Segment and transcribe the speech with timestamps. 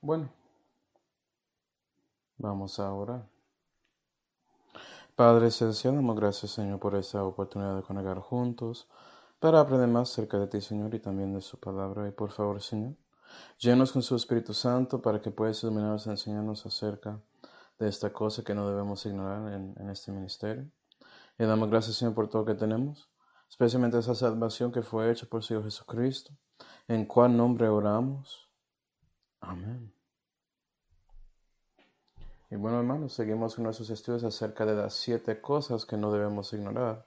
[0.00, 0.30] Bueno,
[2.36, 3.28] vamos a orar.
[5.16, 8.86] Padre Celestial, damos gracias, Señor, por esta oportunidad de conectar juntos
[9.40, 12.06] para aprender más acerca de ti, Señor, y también de su palabra.
[12.06, 12.94] Y por favor, Señor,
[13.58, 17.20] llenos con su Espíritu Santo para que puedas iluminarnos y enseñarnos acerca
[17.80, 20.70] de esta cosa que no debemos ignorar en, este ministerio.
[21.36, 23.10] Y damos gracias, Señor, por todo que tenemos,
[23.50, 26.32] especialmente esa salvación que fue hecha por su Hijo Jesucristo,
[26.86, 28.47] en cuál nombre oramos.
[29.40, 29.92] Amén.
[32.50, 36.52] Y bueno, hermanos, seguimos con nuestros estudios acerca de las siete cosas que no debemos
[36.54, 37.06] ignorar.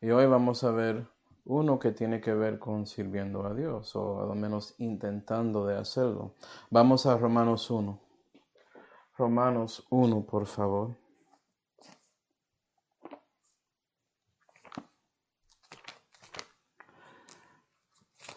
[0.00, 1.06] Y hoy vamos a ver
[1.44, 6.34] uno que tiene que ver con sirviendo a Dios, o al menos intentando de hacerlo.
[6.70, 7.98] Vamos a Romanos 1.
[9.18, 10.96] Romanos 1, por favor.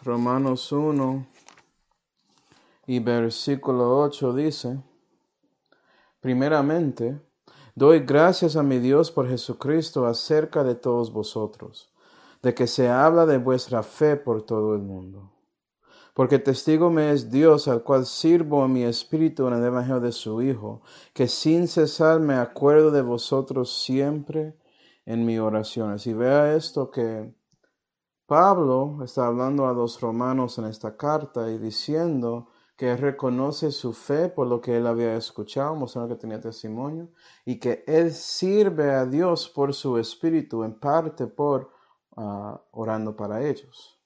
[0.02, 1.33] Romanos 1
[2.86, 4.82] y versículo 8 dice,
[6.20, 7.20] primeramente,
[7.74, 11.92] doy gracias a mi Dios por Jesucristo acerca de todos vosotros,
[12.42, 15.30] de que se habla de vuestra fe por todo el mundo.
[16.14, 20.42] Porque testigo me es Dios al cual sirvo mi espíritu en el Evangelio de su
[20.42, 24.56] Hijo, que sin cesar me acuerdo de vosotros siempre
[25.06, 26.06] en mis oraciones.
[26.06, 27.34] Y vea esto que
[28.26, 34.28] Pablo está hablando a los romanos en esta carta y diciendo que reconoce su fe
[34.28, 37.08] por lo que él había escuchado, mostrando que tenía testimonio,
[37.44, 41.70] y que él sirve a Dios por su espíritu, en parte por
[42.16, 44.00] uh, orando para ellos.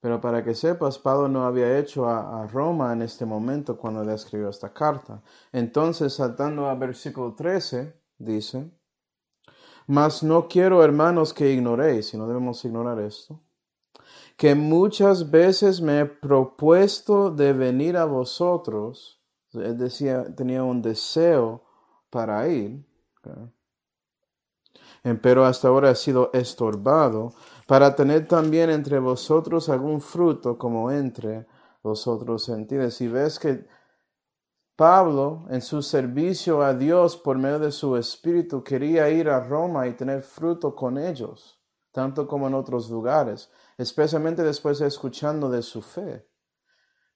[0.00, 4.02] Pero para que sepas, Pablo no había hecho a, a, Roma en este momento cuando
[4.02, 5.22] le escribió esta carta.
[5.52, 8.72] Entonces, saltando al versículo 13, dice,
[9.86, 13.42] Mas no quiero, hermanos, que ignoréis, y no debemos ignorar esto,
[14.40, 19.20] que muchas veces me he propuesto de venir a vosotros.
[19.52, 21.62] Él decía, tenía un deseo
[22.08, 22.82] para ir,
[25.20, 27.34] pero hasta ahora ha sido estorbado
[27.66, 31.46] para tener también entre vosotros algún fruto como entre
[31.84, 32.98] los otros sentidos.
[33.02, 33.66] Y ves que
[34.74, 39.86] Pablo, en su servicio a Dios por medio de su espíritu, quería ir a Roma
[39.86, 41.60] y tener fruto con ellos,
[41.92, 46.28] tanto como en otros lugares especialmente después de escuchando de su fe,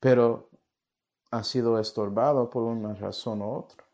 [0.00, 0.48] pero
[1.30, 3.84] ha sido estorbado por una razón u otra.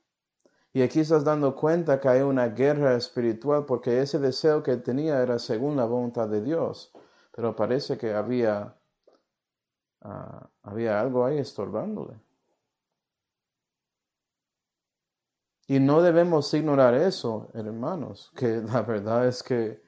[0.72, 5.20] Y aquí estás dando cuenta que hay una guerra espiritual porque ese deseo que tenía
[5.20, 6.92] era según la voluntad de Dios,
[7.32, 8.76] pero parece que había,
[10.04, 12.20] uh, había algo ahí estorbándole.
[15.66, 19.82] Y no debemos ignorar eso, hermanos, que la verdad es que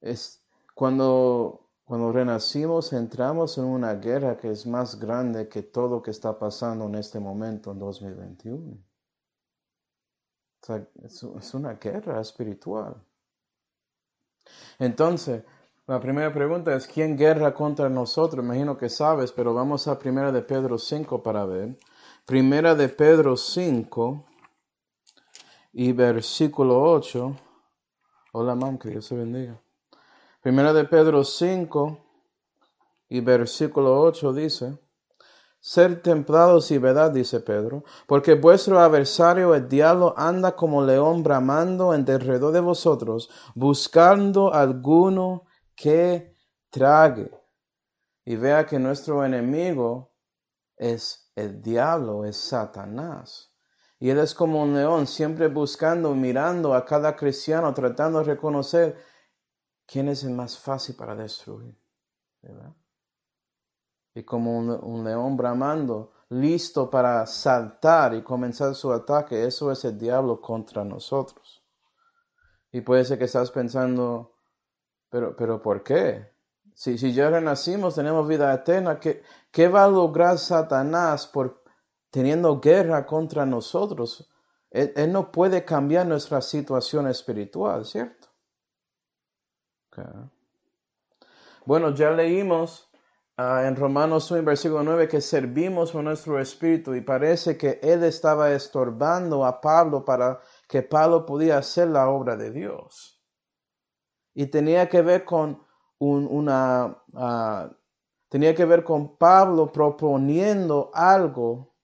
[0.00, 0.44] es
[0.74, 6.10] cuando cuando renacimos entramos en una guerra que es más grande que todo lo que
[6.10, 8.76] está pasando en este momento en 2021.
[10.60, 12.94] O sea, es una guerra espiritual.
[14.78, 15.44] Entonces,
[15.86, 18.44] la primera pregunta es, ¿quién guerra contra nosotros?
[18.44, 21.78] Imagino que sabes, pero vamos a Primera de Pedro 5 para ver.
[22.26, 24.26] Primera de Pedro 5
[25.72, 27.34] y versículo 8.
[28.32, 29.58] Hola, mam, que Dios se bendiga.
[30.48, 31.98] Primera de Pedro 5
[33.10, 34.78] y versículo 8 dice,
[35.60, 41.92] ser templados y verdad, dice Pedro, porque vuestro adversario el diablo anda como león bramando
[41.92, 45.44] en derredor de vosotros, buscando alguno
[45.76, 46.34] que
[46.70, 47.30] trague.
[48.24, 50.14] Y vea que nuestro enemigo
[50.78, 53.52] es el diablo, es Satanás.
[53.98, 58.96] Y él es como un león, siempre buscando, mirando a cada cristiano, tratando de reconocer
[59.88, 61.74] ¿quién es el más fácil para destruir?
[62.42, 62.74] ¿verdad?
[64.14, 69.98] Y como un, león bramando, listo para saltar y comenzar su ataque, eso es el
[69.98, 71.64] diablo contra nosotros.
[72.70, 74.34] Y puede ser que estás pensando,
[75.08, 76.32] pero, pero ¿por qué?
[76.74, 81.62] Si, si ya renacimos, tenemos vida eterna, ¿qué, ¿qué va a lograr Satanás por
[82.10, 84.28] teniendo guerra contra nosotros?
[84.70, 88.27] él no puede cambiar nuestra situación espiritual, ¿cierto?
[91.64, 92.90] Bueno, ya leímos
[93.36, 98.04] uh, en Romanos 1, versículo 9, que servimos con nuestro espíritu y parece que él
[98.04, 103.22] estaba estorbando a Pablo para que Pablo pudiera hacer la obra de Dios.
[104.34, 105.62] Y tenía que ver con
[105.98, 107.74] un, una, uh,
[108.28, 111.74] tenía que ver con Pablo proponiendo algo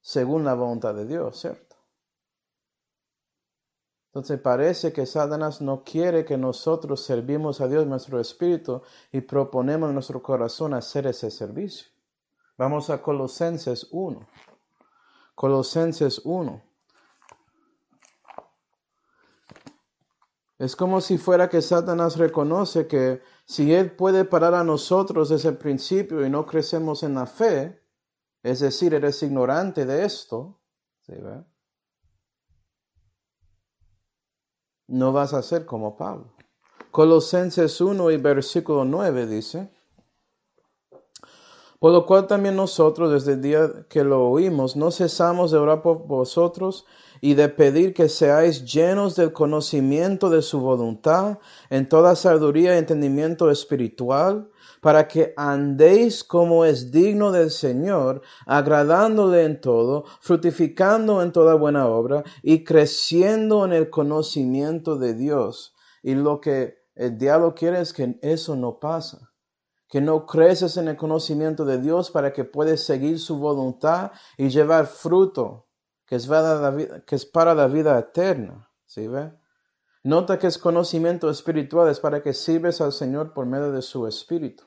[0.00, 1.67] según la voluntad de Dios, ¿cierto?
[4.08, 8.82] Entonces parece que Satanás no quiere que nosotros servimos a Dios nuestro espíritu
[9.12, 11.88] y proponemos en nuestro corazón hacer ese servicio.
[12.56, 14.26] Vamos a Colosenses 1.
[15.34, 16.62] Colosenses 1.
[20.58, 25.50] Es como si fuera que Satanás reconoce que si él puede parar a nosotros desde
[25.50, 27.80] el principio y no crecemos en la fe,
[28.42, 30.58] es decir, eres ignorante de esto,
[34.88, 36.26] no vas a ser como Pablo.
[36.90, 39.70] Colosenses 1 y versículo 9 dice,
[41.78, 45.80] por lo cual también nosotros desde el día que lo oímos no cesamos de orar
[45.80, 46.86] por vosotros
[47.20, 51.38] y de pedir que seáis llenos del conocimiento de su voluntad
[51.70, 54.50] en toda sabiduría y entendimiento espiritual,
[54.80, 61.86] para que andéis como es digno del Señor, agradándole en todo, frutificando en toda buena
[61.86, 65.74] obra y creciendo en el conocimiento de Dios.
[66.02, 69.28] Y lo que el diablo quiere es que eso no pasa
[69.88, 74.50] que no creces en el conocimiento de Dios para que puedas seguir su voluntad y
[74.50, 75.68] llevar fruto
[76.08, 76.28] que es,
[77.06, 78.70] que es para la vida eterna.
[78.86, 79.32] ¿Sí ve?
[80.08, 84.06] Nota que es conocimiento espiritual, es para que sirves al Señor por medio de su
[84.06, 84.64] espíritu.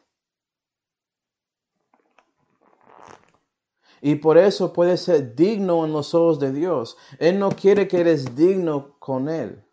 [4.02, 6.96] Y por eso puedes ser digno en los ojos de Dios.
[7.18, 9.66] Él no quiere que eres digno con Él.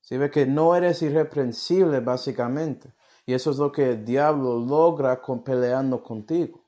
[0.00, 2.94] ¿Sí ve que no eres irreprensible básicamente?
[3.26, 6.64] Y eso es lo que el diablo logra con peleando contigo.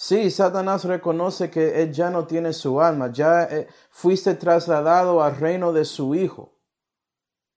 [0.00, 5.34] Sí, Satanás reconoce que él ya no tiene su alma, ya eh, fuiste trasladado al
[5.34, 6.52] reino de su Hijo.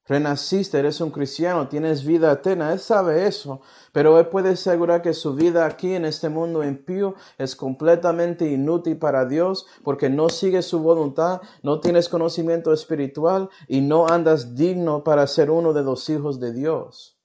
[0.08, 2.74] Renaciste, eres un cristiano, tienes vida eterna.
[2.74, 3.62] Él sabe eso,
[3.92, 8.98] pero él puede asegurar que su vida aquí en este mundo impío es completamente inútil
[8.98, 15.04] para Dios porque no sigues su voluntad, no tienes conocimiento espiritual y no andas digno
[15.04, 17.22] para ser uno de los hijos de Dios.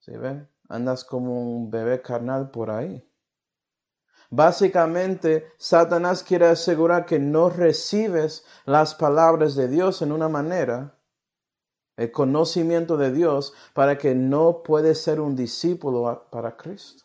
[0.00, 0.50] ¿Sí ven?
[0.68, 3.08] Andas como un bebé carnal por ahí.
[4.34, 10.98] Básicamente, Satanás quiere asegurar que no recibes las palabras de Dios en una manera,
[11.98, 17.04] el conocimiento de Dios, para que no puedes ser un discípulo para Cristo.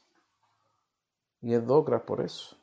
[1.41, 2.55] Y él logra por eso.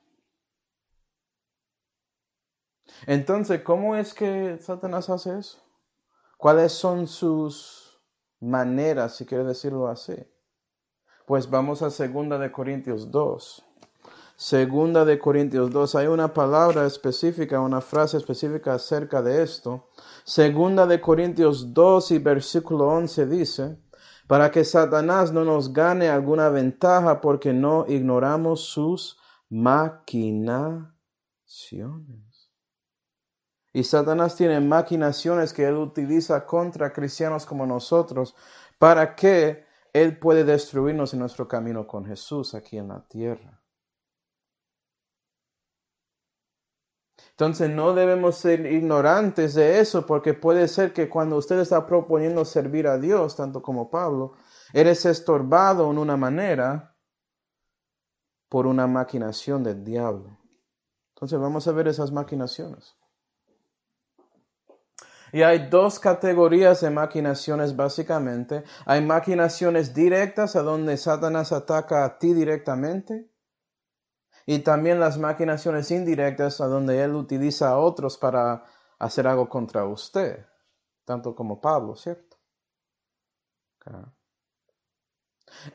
[3.07, 5.63] Entonces, ¿cómo es que Satanás hace eso?
[6.39, 8.03] ¿Cuáles son sus
[8.41, 10.17] maneras, si quiere decirlo así?
[11.27, 11.99] Pues vamos a 2
[12.41, 13.74] de Corintios 2.
[14.37, 19.89] Segunda de Corintios 2, hay una palabra específica, una frase específica acerca de esto.
[20.25, 23.79] Segunda de Corintios 2 y versículo 11 dice,
[24.27, 30.93] para que Satanás no nos gane alguna ventaja porque no ignoramos sus maquinaciones.
[33.73, 38.35] Y Satanás tiene maquinaciones que él utiliza contra cristianos como nosotros
[38.79, 43.64] para que él puede destruirnos en nuestro camino con Jesús aquí en la tierra.
[47.37, 52.45] Entonces no debemos ser ignorantes de eso porque puede ser que cuando usted está proponiendo
[52.45, 54.35] servir a Dios, tanto como Pablo,
[54.73, 56.97] eres estorbado en una manera
[58.49, 60.39] por una maquinación del diablo.
[61.17, 62.95] Entonces vamos a ver esas maquinaciones.
[65.33, 68.63] Y hay dos categorías de maquinaciones básicamente.
[68.87, 73.34] Hay maquinaciones directas a donde Satanás ataca a ti directamente
[74.47, 78.65] y también las maquinaciones indirectas a donde él utiliza a otros para
[78.99, 80.47] hacer algo contra usted,
[81.05, 82.37] tanto como Pablo, ¿cierto?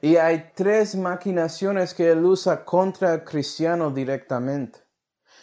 [0.01, 4.79] Y hay tres maquinaciones que él usa contra el cristiano directamente.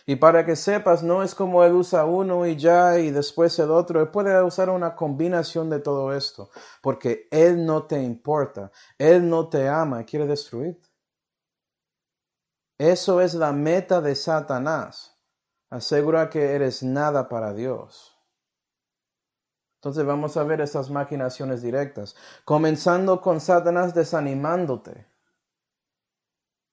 [0.09, 3.73] Y para que sepas, no es como él usa uno y ya y después el
[3.73, 4.01] otro.
[4.01, 9.49] Él puede usar una combinación de todo esto, porque él no te importa, él no
[9.49, 10.86] te ama y quiere destruirte.
[12.79, 15.17] Eso es la meta de Satanás.
[15.71, 18.17] Asegura que eres nada para Dios.
[19.77, 22.17] Entonces vamos a ver estas maquinaciones directas.
[22.45, 25.07] Comenzando con Satanás desanimándote.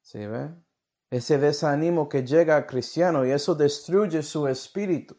[0.01, 0.49] ¿Sí ve?
[1.09, 5.15] Ese desánimo que llega al cristiano y eso destruye su espíritu.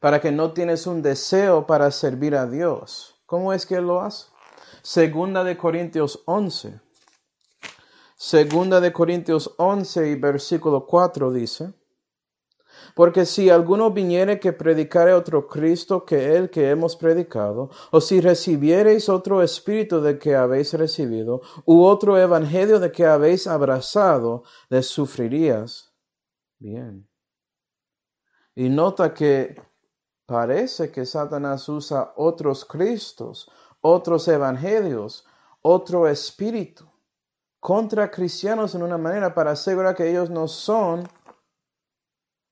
[0.00, 3.20] Para que no tienes un deseo para servir a Dios.
[3.26, 4.28] ¿Cómo es que lo hace?
[4.82, 6.80] Segunda de Corintios 11.
[8.20, 11.72] Segunda de Corintios 11 y versículo 4 dice,
[12.96, 18.20] porque si alguno viniere que predicare otro Cristo que el que hemos predicado, o si
[18.20, 24.88] recibiereis otro espíritu de que habéis recibido, u otro evangelio de que habéis abrazado, les
[24.88, 25.94] sufrirías.
[26.58, 27.08] Bien.
[28.56, 29.62] Y nota que
[30.26, 33.48] parece que Satanás usa otros Cristos,
[33.80, 35.24] otros evangelios,
[35.62, 36.87] otro espíritu
[37.60, 41.08] contra cristianos en una manera para asegurar que ellos no son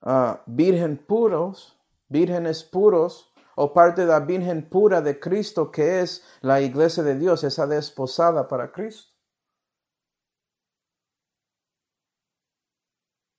[0.03, 6.25] uh, virgen puros, vírgenes puros, o parte de la virgen pura de Cristo que es
[6.43, 9.13] la iglesia de Dios, esa desposada para Cristo.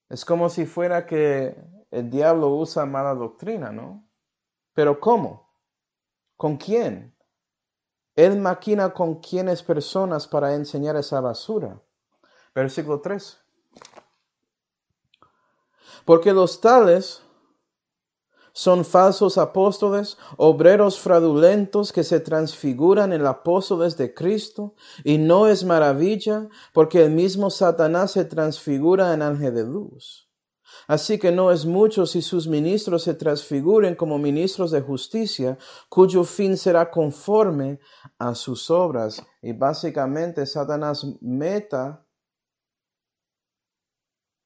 [0.09, 1.55] Es como si fuera que
[1.91, 4.09] el diablo usa mala doctrina, ¿no?
[4.73, 5.51] Pero ¿cómo?
[6.37, 7.16] ¿Con quién?
[8.17, 11.79] Él maquina con quiénes personas para enseñar esa basura.
[12.53, 13.37] Versículo 3.
[16.03, 17.21] Porque los tales
[18.53, 25.63] son falsos apóstoles, obreros fraudulentos que se transfiguran en apóstoles de Cristo, y no es
[25.63, 30.26] maravilla, porque el mismo Satanás se transfigura en ángel de luz.
[30.87, 35.57] Así que no es mucho si sus ministros se transfiguren como ministros de justicia,
[35.89, 37.79] cuyo fin será conforme
[38.17, 39.25] a sus obras.
[39.41, 42.05] Y básicamente Satanás meta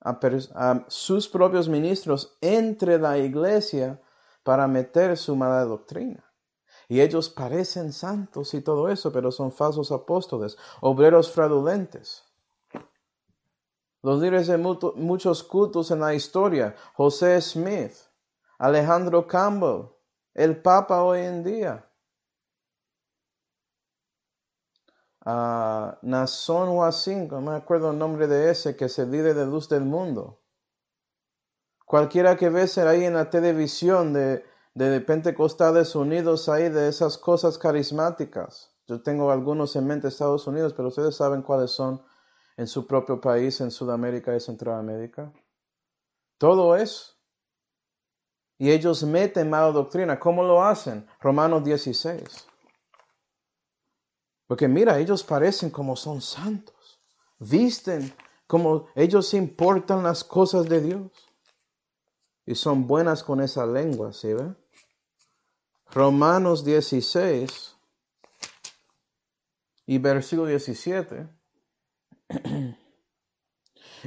[0.01, 4.01] a, sus propios ministros entre la iglesia
[4.43, 6.25] para meter su mala doctrina.
[6.87, 12.30] Y ellos parecen santos y todo eso, pero son falsos apóstoles, obreros fraudulentes.
[14.03, 17.93] Los líderes de muchos cultos en la historia, José Smith,
[18.57, 19.89] Alejandro Campbell,
[20.33, 21.87] el Papa hoy en día,
[25.23, 29.69] a Nason Huasin, no me acuerdo el nombre de ese, que es el de luz
[29.69, 30.41] del mundo.
[31.85, 34.43] Cualquiera que ve ser ahí en la televisión de,
[34.73, 38.73] de Pentecostales Unidos, ahí de esas cosas carismáticas.
[38.87, 42.01] Yo tengo algunos en mente Estados Unidos, pero ustedes saben cuáles son
[42.57, 45.31] en su propio país, en Sudamérica y Centroamérica.
[46.37, 47.13] Todo eso.
[48.57, 50.19] Y ellos meten mala doctrina.
[50.19, 51.07] ¿Cómo lo hacen?
[51.19, 52.47] Romanos 16.
[54.47, 57.01] Porque mira, ellos parecen como son santos.
[57.39, 58.13] Visten
[58.45, 61.11] como ellos importan las cosas de Dios.
[62.45, 64.53] Y son buenas con esa lengua, ¿sí ve?
[65.89, 67.75] Romanos 16
[69.85, 71.27] y versículo 17.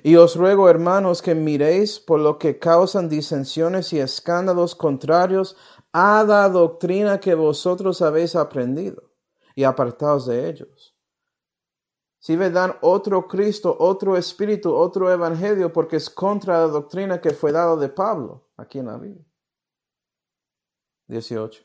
[0.03, 5.57] Y os ruego, hermanos, que miréis por lo que causan disensiones y escándalos contrarios
[5.93, 9.13] a la doctrina que vosotros habéis aprendido
[9.55, 10.95] y apartaos de ellos.
[12.19, 17.53] Si dan otro Cristo, otro Espíritu, otro Evangelio, porque es contra la doctrina que fue
[17.53, 19.27] dado de Pablo aquí en la Biblia.
[21.07, 21.63] 18.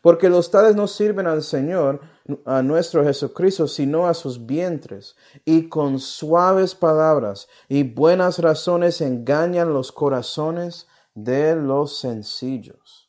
[0.00, 2.00] Porque los tales no sirven al Señor,
[2.44, 9.72] a nuestro Jesucristo, sino a sus vientres, y con suaves palabras y buenas razones engañan
[9.72, 13.08] los corazones de los sencillos.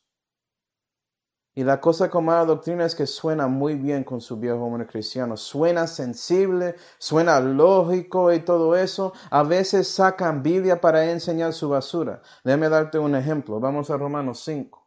[1.52, 4.86] Y la cosa con mala doctrina es que suena muy bien con su viejo hombre
[4.86, 5.36] cristiano.
[5.36, 9.12] Suena sensible, suena lógico y todo eso.
[9.30, 12.22] A veces sacan Biblia para enseñar su basura.
[12.44, 13.58] Déjame darte un ejemplo.
[13.58, 14.79] Vamos a Romanos 5.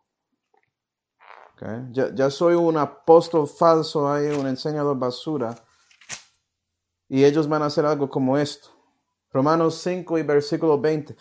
[1.91, 5.55] Ya, ya, soy un apóstol falso ahí, un enseñador basura.
[7.07, 8.69] Y ellos van a hacer algo como esto.
[9.31, 11.15] Romanos 5 y versículo 20.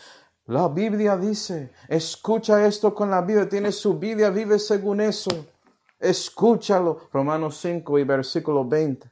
[0.47, 5.31] La Biblia dice, escucha esto con la Biblia, tiene su Biblia, vive según eso.
[5.99, 7.09] Escúchalo.
[7.13, 9.11] Romanos 5 y versículo 20.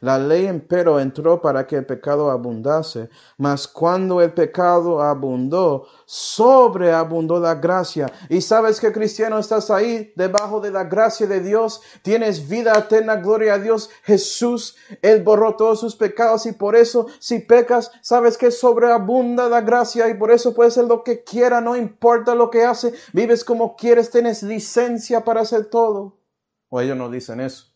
[0.00, 7.38] La ley empero entró para que el pecado abundase, mas cuando el pecado abundó, sobreabundó
[7.38, 8.10] la gracia.
[8.30, 13.16] Y sabes que cristiano estás ahí debajo de la gracia de Dios, tienes vida eterna,
[13.16, 13.90] gloria a Dios.
[14.04, 19.60] Jesús, Él borró todos sus pecados y por eso si pecas, sabes que sobreabunda la
[19.60, 23.44] gracia y por eso puedes hacer lo que quiera, no importa lo que hace, vives
[23.44, 26.16] como quieres, tienes licencia para hacer todo.
[26.70, 27.69] O ellos no dicen eso.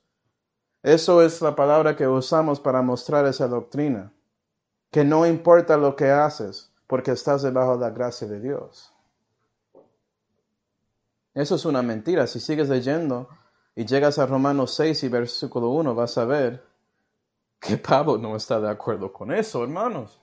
[0.84, 4.12] Eso es la palabra que usamos para mostrar esa doctrina,
[4.90, 8.92] que no importa lo que haces, porque estás debajo de la gracia de Dios.
[11.32, 12.26] Eso es una mentira.
[12.26, 13.28] Si sigues leyendo
[13.74, 16.62] y llegas a Romanos 6 y versículo 1, vas a ver
[17.58, 20.20] que Pablo no está de acuerdo con eso, hermanos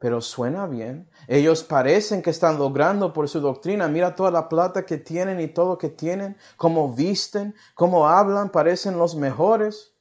[0.00, 1.08] pero suena bien.
[1.28, 3.86] Ellos parecen que están logrando por su doctrina.
[3.86, 8.96] Mira toda la plata que tienen y todo que tienen, cómo visten, cómo hablan, parecen
[8.96, 9.92] los mejores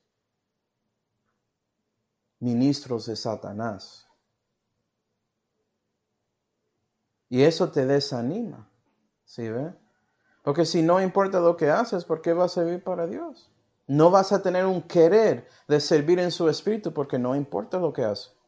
[2.39, 4.07] ministros de Satanás.
[7.27, 8.69] Y eso te desanima,
[9.25, 9.73] ¿sí ve?
[10.43, 13.51] Porque si no importa lo que haces, ¿por qué vas a servir para Dios?
[13.85, 17.91] No vas a tener un querer de servir en su espíritu porque no importa lo
[17.91, 18.38] que haces.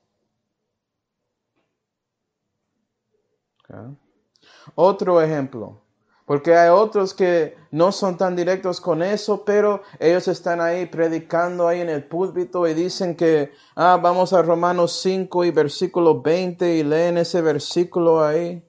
[4.75, 5.81] Otro ejemplo.
[6.25, 11.67] Porque hay otros que no son tan directos con eso, pero ellos están ahí predicando
[11.67, 16.75] ahí en el púlpito y dicen que, ah, vamos a Romanos 5 y versículo 20
[16.75, 18.65] y leen ese versículo ahí.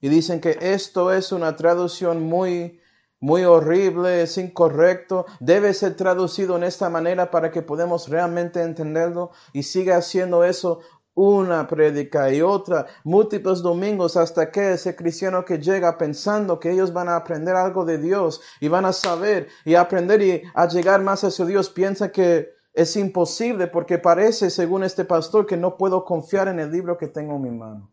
[0.00, 2.80] Y dicen que esto es una traducción muy,
[3.18, 9.30] muy horrible, es incorrecto, debe ser traducido en esta manera para que podamos realmente entenderlo
[9.54, 10.80] y sigue haciendo eso
[11.16, 16.92] una predica y otra, múltiples domingos hasta que ese cristiano que llega pensando que ellos
[16.92, 21.00] van a aprender algo de Dios y van a saber y aprender y a llegar
[21.02, 26.04] más hacia Dios, piensa que es imposible porque parece, según este pastor, que no puedo
[26.04, 27.90] confiar en el libro que tengo en mi mano.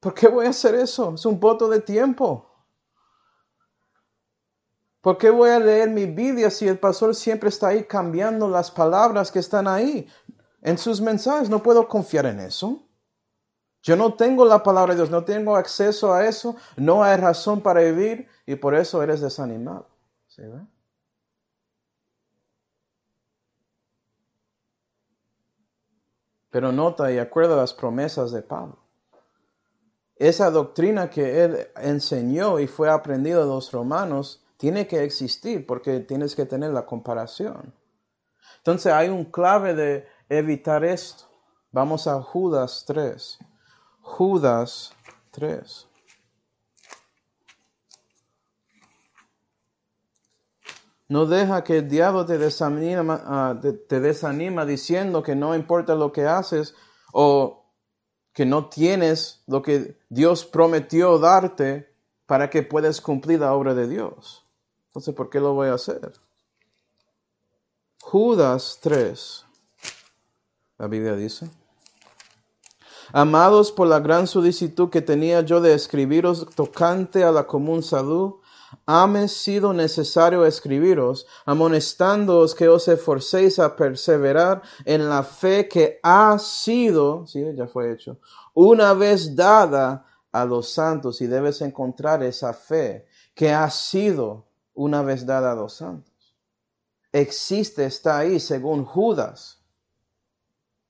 [0.00, 1.14] ¿Por qué voy a hacer eso?
[1.14, 2.52] Es un voto de tiempo.
[5.02, 8.70] ¿Por qué voy a leer mi Biblia si el pastor siempre está ahí cambiando las
[8.70, 10.08] palabras que están ahí?
[10.62, 11.50] En sus mensajes.
[11.50, 12.82] No puedo confiar en eso.
[13.82, 17.60] Yo no tengo la palabra de Dios, no tengo acceso a eso, no hay razón
[17.60, 19.88] para vivir y por eso eres desanimado.
[20.28, 20.42] ¿Sí,
[26.48, 28.78] Pero nota y acuerda las promesas de Pablo.
[30.14, 35.98] Esa doctrina que él enseñó y fue aprendido de los romanos tiene que existir porque
[36.00, 37.74] tienes que tener la comparación.
[38.58, 40.06] Entonces hay un clave de
[40.38, 41.24] evitar esto.
[41.70, 43.38] Vamos a Judas 3.
[44.00, 44.92] Judas
[45.30, 45.88] 3.
[51.08, 56.10] No deja que el diablo te desanima, ah, te desanima diciendo que no importa lo
[56.10, 56.74] que haces
[57.12, 57.66] o
[58.32, 63.88] que no tienes lo que Dios prometió darte para que puedas cumplir la obra de
[63.88, 64.46] Dios.
[64.86, 66.12] Entonces, ¿por qué lo voy a hacer?
[68.00, 69.46] Judas 3.
[70.78, 71.50] La Biblia dice.
[73.12, 78.36] Amados por la gran solicitud que tenía yo de escribiros tocante a la común salud,
[78.86, 86.38] hame sido necesario escribiros, amonestándoos que os esforcéis a perseverar en la fe que ha
[86.38, 88.18] sido, sí, ya fue hecho,
[88.54, 95.02] una vez dada a los santos, y debes encontrar esa fe que ha sido una
[95.02, 96.34] vez dada a los santos.
[97.12, 99.61] Existe, está ahí, según Judas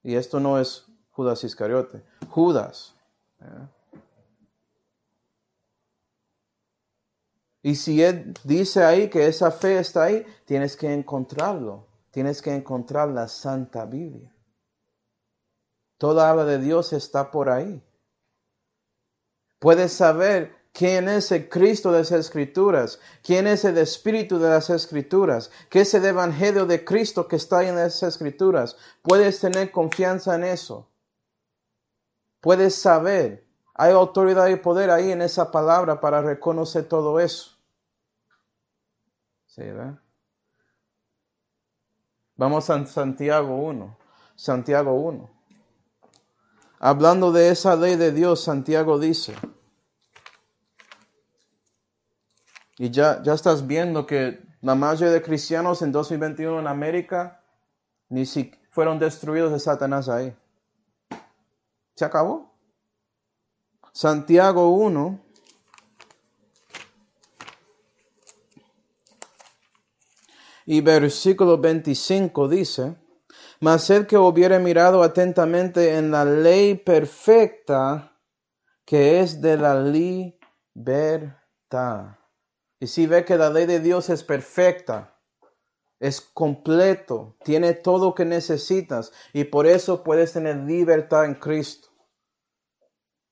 [0.02, 2.94] y esto no es Judas Iscariote, Judas.
[7.62, 11.86] Y si él dice ahí que esa fe está ahí, tienes que encontrarlo.
[12.10, 14.34] Tienes que encontrar la Santa Biblia.
[15.96, 17.82] Toda habla de Dios está por ahí.
[19.58, 24.70] Puedes saber quién es el Cristo de las Escrituras, quién es el Espíritu de las
[24.70, 28.76] Escrituras, qué es el Evangelio de Cristo que está en las Escrituras.
[29.02, 30.88] Puedes tener confianza en eso.
[32.40, 33.46] Puedes saber.
[33.74, 37.52] Hay autoridad y poder ahí en esa palabra para reconocer todo eso.
[39.46, 39.62] ¿Sí,
[42.36, 43.96] Vamos a Santiago 1.
[44.34, 45.30] Santiago 1.
[46.80, 49.36] Hablando de esa ley de Dios, Santiago dice,
[52.82, 57.40] Y ya, ya estás viendo que la mayoría de cristianos en 2021 en América
[58.08, 60.34] ni si fueron destruidos de Satanás ahí.
[61.94, 62.52] ¿Se acabó?
[63.92, 65.20] Santiago 1.
[70.66, 72.96] Y versículo 25 dice,
[73.60, 78.18] mas el que hubiere mirado atentamente en la ley perfecta,
[78.84, 81.36] que es de la libertad
[82.82, 85.16] y si ve que la ley de Dios es perfecta,
[86.00, 91.90] es completo, tiene todo lo que necesitas y por eso puedes tener libertad en Cristo.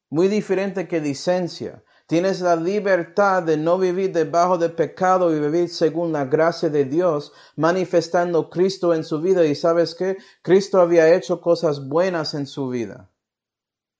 [0.08, 1.82] Muy diferente que licencia.
[2.06, 6.84] Tienes la libertad de no vivir debajo del pecado y vivir según la gracia de
[6.84, 9.44] Dios, manifestando Cristo en su vida.
[9.44, 13.10] Y sabes que Cristo había hecho cosas buenas en su vida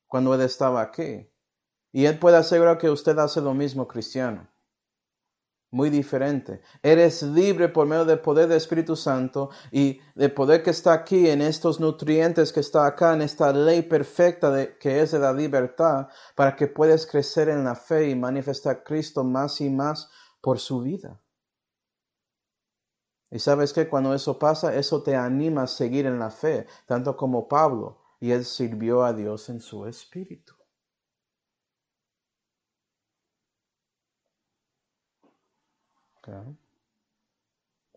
[0.07, 1.29] cuando Él estaba aquí.
[1.91, 4.49] Y Él puede asegurar que usted hace lo mismo, cristiano
[5.71, 6.61] muy diferente.
[6.83, 11.29] Eres libre por medio del poder del Espíritu Santo y del poder que está aquí
[11.29, 16.09] en estos nutrientes que está acá en esta ley perfecta que es de la libertad
[16.35, 20.59] para que puedas crecer en la fe y manifestar a Cristo más y más por
[20.59, 21.21] su vida.
[23.31, 27.17] Y sabes que cuando eso pasa, eso te anima a seguir en la fe, tanto
[27.17, 30.60] como Pablo, y él sirvió a Dios en su espíritu.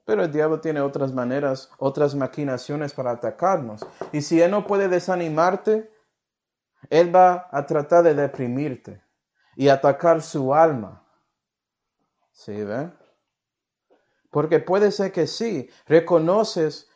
[0.06, 3.86] Pero el diablo tiene otras maneras, otras maquinaciones para atacarnos.
[4.12, 5.92] Y si él no puede desanimarte,
[6.90, 9.02] él va a tratar de deprimirte.
[9.56, 11.06] y atacar su alma.
[12.32, 12.92] ¿Sí, ve?
[14.32, 16.90] Porque puede ser que sí, reconoces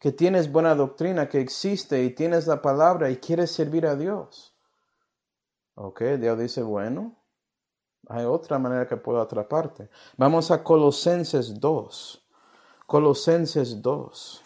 [0.00, 4.58] que tienes buena doctrina, que existe y tienes la palabra y quieres servir a Dios.
[5.76, 7.16] Ok, Dios dice, bueno,
[8.08, 9.88] hay otra manera que puedo atraparte.
[10.16, 12.22] Vamos a Colosenses 2.
[12.86, 14.42] Colosenses 2.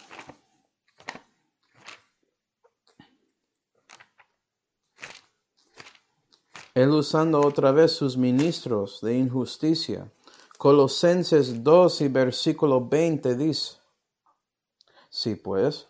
[6.75, 10.13] Él usando otra vez sus ministros de injusticia.
[10.59, 13.79] Colosenses 2 y versículo 20 dice,
[15.09, 15.89] Sí, pues,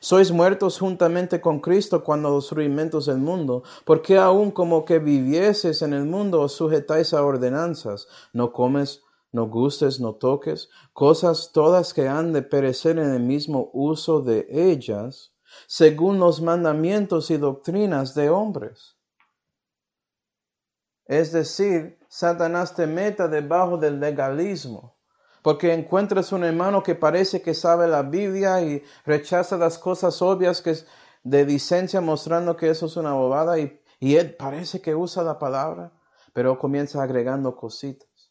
[0.00, 5.82] sois muertos juntamente con Cristo cuando los rudimentos del mundo, porque aun como que vivieses
[5.82, 11.94] en el mundo os sujetáis a ordenanzas, no comes, no gustes, no toques, cosas todas
[11.94, 15.32] que han de perecer en el mismo uso de ellas,
[15.66, 18.98] según los mandamientos y doctrinas de hombres
[21.08, 24.97] es decir, Satanás te meta debajo del legalismo.
[25.48, 30.60] Porque encuentras un hermano que parece que sabe la Biblia y rechaza las cosas obvias
[30.60, 30.86] que es
[31.22, 35.38] de licencia mostrando que eso es una bobada y, y él parece que usa la
[35.38, 35.90] palabra,
[36.34, 38.30] pero comienza agregando cositas.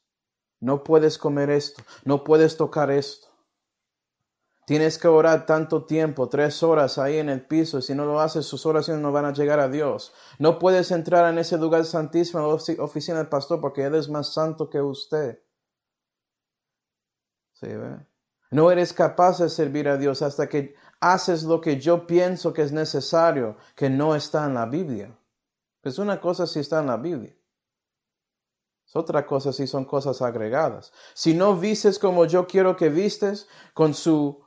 [0.60, 3.30] No puedes comer esto, no puedes tocar esto.
[4.68, 7.82] Tienes que orar tanto tiempo, tres horas ahí en el piso.
[7.82, 10.14] Si no lo haces, sus oraciones no van a llegar a Dios.
[10.38, 14.70] No puedes entrar en ese lugar santísimo, oficina del pastor, porque Él es más santo
[14.70, 15.40] que usted.
[18.52, 22.62] No eres capaz de servir a Dios hasta que haces lo que yo pienso que
[22.62, 25.18] es necesario, que no está en la Biblia.
[25.84, 27.36] Es una cosa si está en la Biblia.
[28.86, 30.94] Es otra cosa si son cosas agregadas.
[31.14, 34.42] Si no vistes como yo quiero que vistes, con su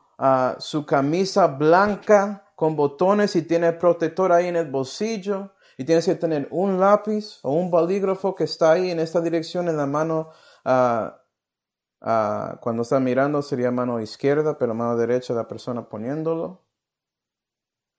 [0.59, 6.15] su camisa blanca con botones y tiene protector ahí en el bolsillo y tienes que
[6.15, 10.31] tener un lápiz o un bolígrafo que está ahí en esta dirección en la mano
[12.01, 16.63] cuando está mirando sería mano izquierda pero mano derecha la persona poniéndolo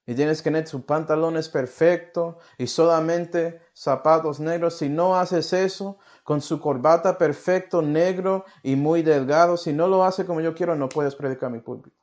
[0.06, 4.78] y tienes que tener sus pantalones perfecto y solamente zapatos negros.
[4.78, 10.04] Si no haces eso, con su corbata perfecto, negro y muy delgado, si no lo
[10.04, 11.96] hace como yo quiero, no puedes predicar mi púlpito.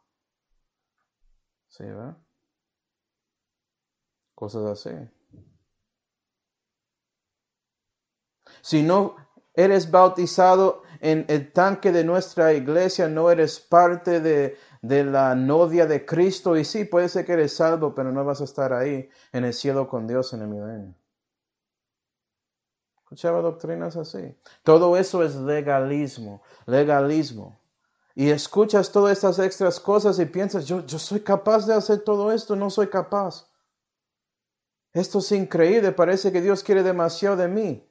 [1.69, 2.17] ¿Sí, va?
[4.35, 4.91] Cosas así.
[8.63, 9.17] Si no
[9.59, 15.87] eres bautizado en el tanque de nuestra iglesia, no eres parte de, de la novia
[15.87, 16.57] de Cristo.
[16.57, 19.53] Y sí, puede ser que eres salvo, pero no vas a estar ahí en el
[19.53, 20.95] cielo con Dios en el milenio.
[22.99, 24.37] Escuchaba doctrinas así.
[24.63, 27.59] Todo eso es legalismo, legalismo
[28.19, 32.33] y escuchas todas estas extras cosas y piensas, yo, yo soy capaz de hacer todo
[32.33, 33.47] esto, no soy capaz.
[34.93, 37.88] Esto es increíble, parece que Dios quiere demasiado de mí.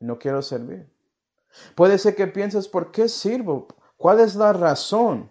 [0.00, 0.90] No quiero servir.
[1.74, 3.66] Puede ser que pienses, ¿por qué sirvo?
[3.96, 5.30] ¿Cuál es la razón?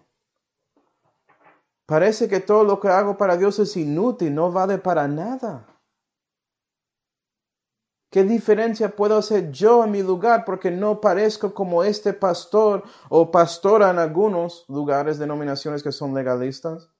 [1.86, 5.66] Parece que todo lo que hago para Dios es inútil, no vale para nada.
[8.10, 13.30] ¿Qué diferencia puedo hacer yo en mi lugar porque no parezco como este pastor o
[13.30, 16.90] pastora en algunos lugares, denominaciones que son legalistas?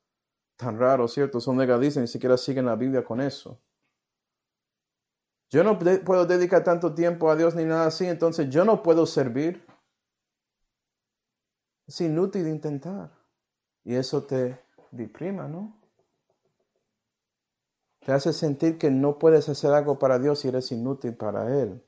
[0.57, 1.41] Tan raro, ¿cierto?
[1.41, 3.59] Son legalistas, ni siquiera siguen la Biblia con eso.
[5.51, 9.07] Yo no puedo dedicar tanto tiempo a Dios ni nada así, entonces yo no puedo
[9.07, 9.67] servir.
[11.87, 13.11] Es inútil intentar.
[13.83, 15.81] Y eso te deprima, ¿no?
[18.01, 21.83] Te hace sentir que no puedes hacer algo para Dios y eres inútil para Él.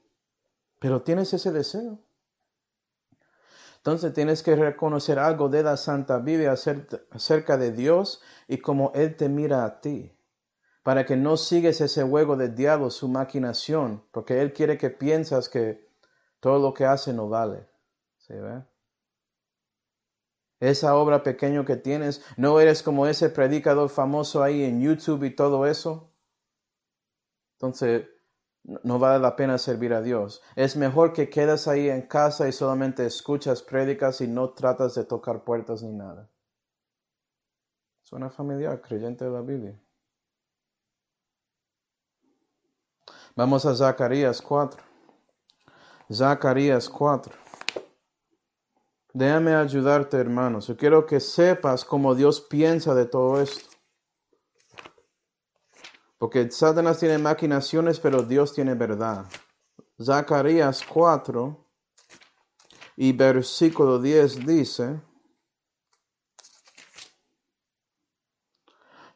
[0.79, 1.99] Pero tienes ese deseo.
[3.77, 9.17] Entonces tienes que reconocer algo de la Santa Biblia acerca de Dios y cómo Él
[9.17, 10.15] te mira a ti.
[10.83, 15.49] Para que no sigues ese juego del diablo, su maquinación, porque Él quiere que piensas
[15.49, 15.89] que
[16.41, 17.69] todo lo que hace no vale.
[18.19, 18.65] ¿Sí ve?
[20.61, 25.35] Esa obra pequeña que tienes, no eres como ese predicador famoso ahí en YouTube y
[25.35, 26.13] todo eso.
[27.55, 28.07] Entonces,
[28.63, 30.43] no vale la pena servir a Dios.
[30.57, 35.05] Es mejor que quedas ahí en casa y solamente escuchas prédicas y no tratas de
[35.05, 36.29] tocar puertas ni nada.
[38.03, 39.81] Suena familiar, creyente de la Biblia.
[43.37, 44.83] Vamos a Zacarías 4.
[46.13, 47.33] Zacarías 4.
[49.13, 50.67] Déjame ayudarte, hermanos.
[50.67, 53.69] Yo quiero que sepas cómo Dios piensa de todo esto.
[56.19, 59.25] Porque Satanás tiene maquinaciones, pero Dios tiene verdad.
[60.03, 61.57] Zacarías 4
[62.97, 65.01] y versículo 10 dice,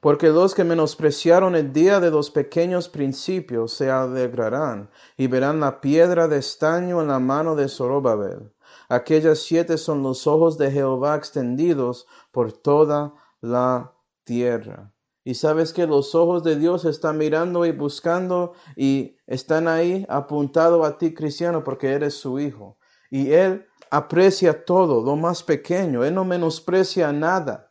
[0.05, 5.81] Porque los que menospreciaron el día de los pequeños principios se alegrarán y verán la
[5.81, 8.53] piedra de estaño en la mano de Zorobabel.
[8.91, 14.93] Aquellas siete son los ojos de Jehová extendidos por toda la tierra.
[15.25, 20.85] Y sabes que los ojos de Dios están mirando y buscando y están ahí apuntado
[20.85, 22.77] a ti, cristiano, porque eres su hijo.
[23.11, 26.05] Y Él aprecia todo, lo más pequeño.
[26.05, 27.71] Él no menosprecia nada.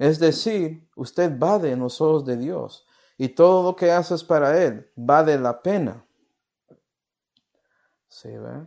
[0.00, 2.86] Es decir, usted vale en los ojos de Dios
[3.18, 6.06] y todo lo que haces para Él vale la pena.
[8.08, 8.66] ¿Sí, ve?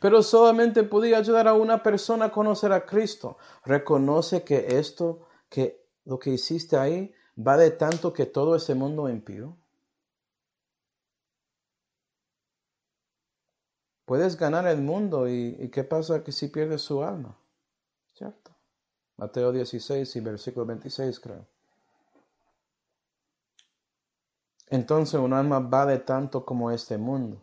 [0.00, 3.36] Pero solamente podía ayudar a una persona a conocer a Cristo.
[3.64, 9.56] Reconoce que esto, que lo que hiciste ahí, vale tanto que todo ese mundo impío.
[14.04, 17.36] Puedes ganar el mundo y, y ¿qué pasa que si pierdes su alma?
[18.12, 18.53] ¿Cierto?
[19.16, 21.46] Mateo 16 y versículo 26 creo.
[24.68, 27.40] Entonces un alma vale tanto como este mundo.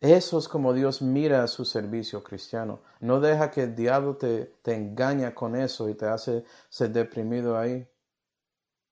[0.00, 2.80] Eso es como Dios mira a su servicio cristiano.
[3.00, 7.58] No deja que el diablo te, te engaña con eso y te hace ser deprimido
[7.58, 7.86] ahí.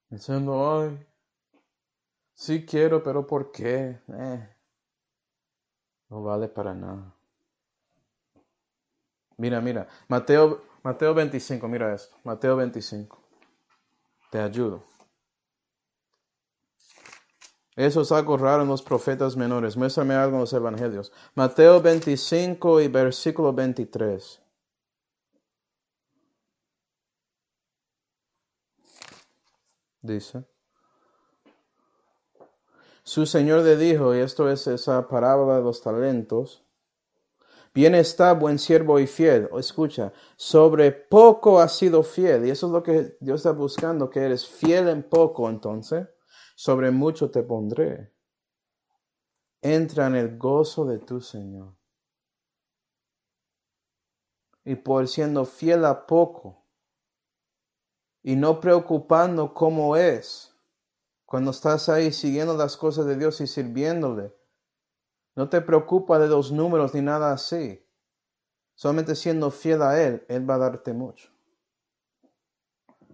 [0.09, 1.05] Diciendo, ay,
[2.35, 3.99] sí quiero, pero ¿por qué?
[4.07, 4.49] Eh,
[6.09, 7.13] no vale para nada.
[9.37, 12.15] Mira, mira, Mateo Mateo 25, mira esto.
[12.23, 13.17] Mateo 25.
[14.31, 14.83] Te ayudo.
[17.75, 19.77] Eso es algo raro en los profetas menores.
[19.77, 21.11] Muéstrame algo en los evangelios.
[21.35, 24.41] Mateo 25 y versículo 23.
[30.01, 30.45] Dice.
[33.03, 36.63] Su Señor le dijo, y esto es esa parábola de los talentos,
[37.73, 39.49] Bien está, buen siervo y fiel.
[39.57, 42.45] escucha, sobre poco has sido fiel.
[42.45, 46.07] Y eso es lo que Dios está buscando, que eres fiel en poco, entonces,
[46.55, 48.13] sobre mucho te pondré.
[49.61, 51.75] Entra en el gozo de tu Señor.
[54.63, 56.65] Y por siendo fiel a poco,
[58.21, 60.53] y no preocupando cómo es,
[61.25, 64.35] cuando estás ahí siguiendo las cosas de Dios y sirviéndole,
[65.35, 67.85] no te preocupa de los números ni nada así.
[68.75, 71.29] Solamente siendo fiel a Él, Él va a darte mucho.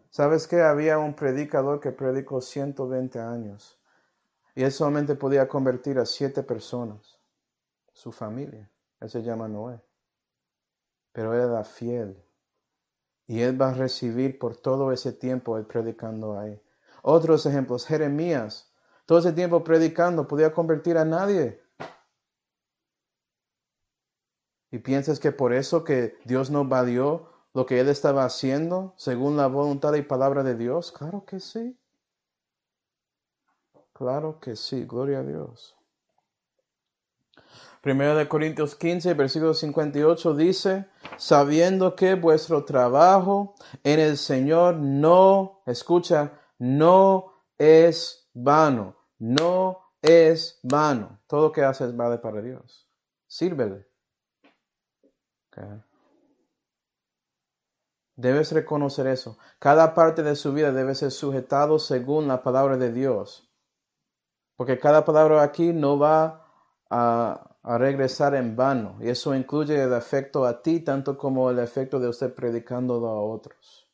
[0.10, 3.80] ¿Sabes que Había un predicador que predicó 120 años
[4.56, 7.20] y él solamente podía convertir a siete personas,
[7.92, 8.72] su familia.
[9.02, 9.82] Él se llama Noé.
[11.12, 12.24] Pero él era fiel
[13.28, 16.62] y él va a recibir por todo ese tiempo él predicando ahí.
[17.02, 18.72] Otros ejemplos, Jeremías,
[19.06, 21.62] todo ese tiempo predicando, podía convertir a nadie.
[24.76, 29.38] ¿Y piensas que por eso que Dios no valió lo que él estaba haciendo según
[29.38, 30.92] la voluntad y palabra de Dios?
[30.92, 31.80] Claro que sí.
[33.94, 35.78] Claro que sí, gloria a Dios.
[37.80, 45.62] Primero de Corintios 15, versículo 58 dice, sabiendo que vuestro trabajo en el Señor no,
[45.66, 51.22] escucha, no es vano, no es vano.
[51.28, 52.90] Todo lo que haces vale para Dios.
[53.26, 53.95] Sírvele.
[58.16, 59.38] Debes reconocer eso.
[59.60, 63.52] Cada parte de su vida debe ser sujetado según la palabra de Dios.
[64.56, 66.46] Porque cada palabra aquí no va
[66.90, 68.98] a, regresar en vano.
[69.02, 73.22] Y eso incluye el efecto a ti, tanto como el efecto de usted predicándolo a
[73.22, 73.90] otros.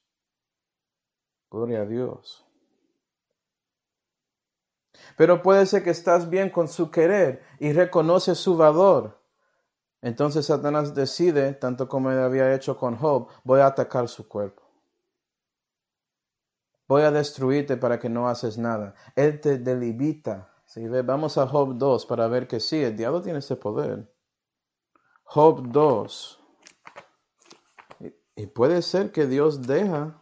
[1.50, 2.46] Gloria a Dios.
[5.18, 9.21] Pero puede ser que estás bien con su querer y reconoce su valor.
[10.02, 14.64] Entonces Satanás decide, tanto como había hecho con Job, voy a atacar su cuerpo.
[16.88, 18.96] Voy a destruirte para que no haces nada.
[19.16, 20.52] Él te delimita.
[20.66, 20.88] ¿sí?
[20.88, 24.12] Vamos a Job 2 para ver que sí, el diablo tiene ese poder.
[25.24, 26.40] Job 2.
[28.36, 30.22] Y puede ser que Dios deja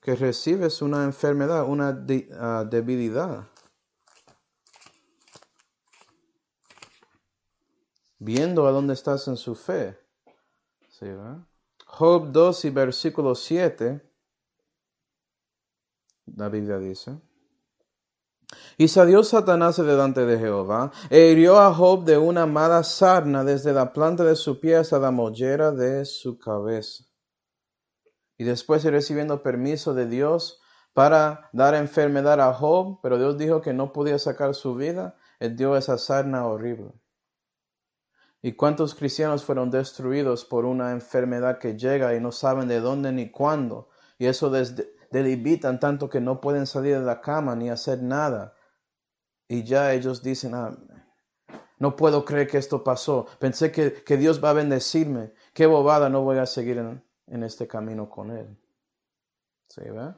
[0.00, 2.04] que recibes una enfermedad, una
[2.38, 3.48] ah, debilidad.
[8.22, 9.98] Viendo a dónde estás en su fe.
[11.86, 14.00] Job 2 y versículo 7,
[16.36, 17.20] la Biblia dice.
[18.76, 23.72] Y salió Satanás delante de Jehová, e hirió a Job de una mala sarna desde
[23.72, 27.04] la planta de su pie hasta la mollera de su cabeza.
[28.38, 30.60] Y después recibiendo permiso de Dios
[30.92, 35.56] para dar enfermedad a Job, pero Dios dijo que no podía sacar su vida, él
[35.56, 37.01] dio esa sarna horrible.
[38.42, 43.12] ¿Y cuántos cristianos fueron destruidos por una enfermedad que llega y no saben de dónde
[43.12, 43.88] ni cuándo?
[44.18, 44.50] Y eso
[45.10, 48.56] delimitan tanto que no pueden salir de la cama ni hacer nada.
[49.46, 50.76] Y ya ellos dicen, ah,
[51.78, 53.26] no puedo creer que esto pasó.
[53.38, 55.32] Pensé que, que Dios va a bendecirme.
[55.54, 58.58] Qué bobada, no voy a seguir en, en este camino con Él.
[59.68, 60.14] ¿Sí, ve?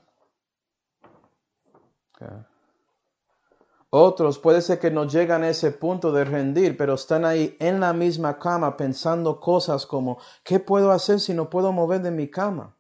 [3.97, 7.79] Otros puede ser que no llegan a ese punto de rendir, pero están ahí en
[7.79, 12.29] la misma cama pensando cosas como, ¿qué puedo hacer si no puedo mover de mi
[12.29, 12.77] cama?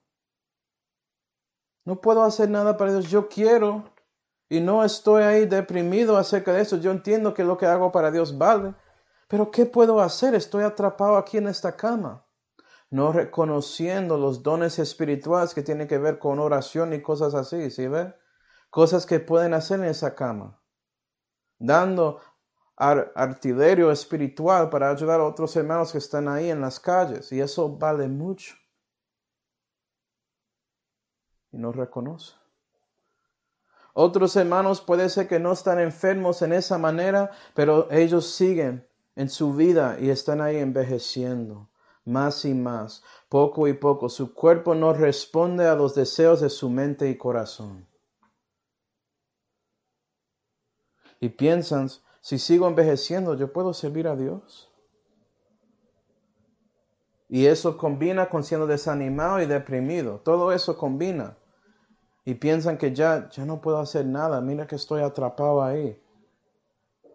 [1.84, 3.08] No puedo hacer nada para Dios.
[3.12, 3.84] Yo quiero
[4.48, 6.78] y no estoy ahí deprimido acerca de eso.
[6.78, 8.74] Yo entiendo que lo que hago para Dios vale,
[9.28, 10.34] pero ¿qué puedo hacer?
[10.34, 12.26] Estoy atrapado aquí en esta cama,
[12.90, 17.86] no reconociendo los dones espirituales que tienen que ver con oración y cosas así, ¿sí
[17.86, 18.16] ven?
[18.68, 20.60] Cosas que pueden hacer en esa cama
[21.58, 22.20] dando
[22.76, 27.30] artillerio espiritual para ayudar a otros hermanos que están ahí en las calles.
[27.32, 28.54] Y eso vale mucho.
[31.52, 32.34] Y no reconoce.
[33.92, 39.28] Otros hermanos puede ser que no están enfermos en esa manera, pero ellos siguen en
[39.28, 41.70] su vida y están ahí envejeciendo
[42.04, 44.08] más y más, poco y poco.
[44.08, 47.86] Su cuerpo no responde a los deseos de su mente y corazón.
[51.20, 51.88] Y piensan,
[52.20, 54.70] si sigo envejeciendo, yo puedo servir a Dios.
[57.28, 60.20] Y eso combina con siendo desanimado y deprimido.
[60.20, 61.36] Todo eso combina.
[62.24, 64.40] Y piensan que ya, ya no puedo hacer nada.
[64.40, 66.00] Mira que estoy atrapado ahí.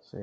[0.02, 0.18] ¿Sí,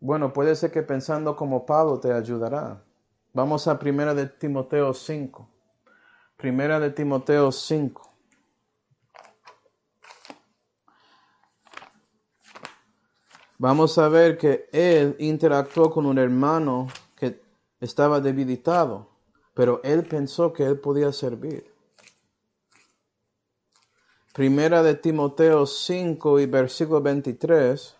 [0.00, 2.84] Bueno, puede ser que pensando como Pablo te ayudará.
[3.32, 5.48] Vamos a primera de Timoteo 5.
[6.36, 8.13] Primera de Timoteo 5.
[13.58, 17.40] Vamos a ver que él interactuó con un hermano que
[17.80, 19.08] estaba debilitado,
[19.54, 21.72] pero él pensó que él podía servir.
[24.34, 27.96] Primera de Timoteo 5 y versículo 23.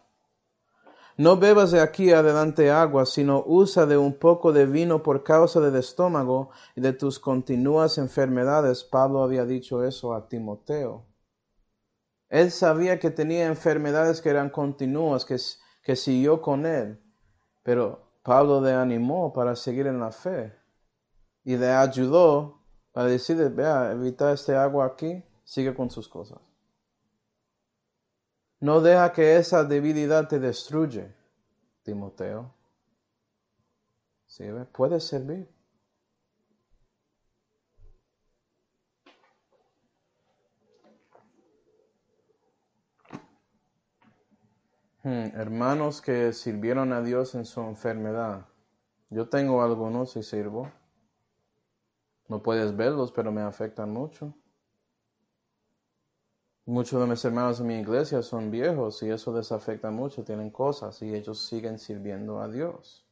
[1.16, 5.60] No bebas de aquí adelante agua, sino usa de un poco de vino por causa
[5.60, 8.82] del estómago y de tus continuas enfermedades.
[8.82, 11.04] Pablo había dicho eso a Timoteo.
[12.34, 15.36] Él sabía que tenía enfermedades que eran continuas, que,
[15.84, 17.00] que siguió con él,
[17.62, 20.52] pero Pablo le animó para seguir en la fe
[21.44, 26.40] y le ayudó para decirle, vea, evita este agua aquí, sigue con sus cosas.
[28.58, 31.14] No deja que esa debilidad te destruye,
[31.84, 32.52] Timoteo.
[34.26, 34.42] ¿Sí,
[34.72, 35.53] Puede servir.
[45.04, 48.46] Hermanos que sirvieron a Dios en su enfermedad.
[49.10, 50.70] Yo tengo algunos y sirvo.
[52.28, 54.34] No puedes verlos, pero me afectan mucho.
[56.66, 60.48] Muchos de mis hermanos en mi iglesia son viejos y eso les afecta mucho, tienen
[60.48, 63.06] cosas y ellos siguen sirviendo a Dios.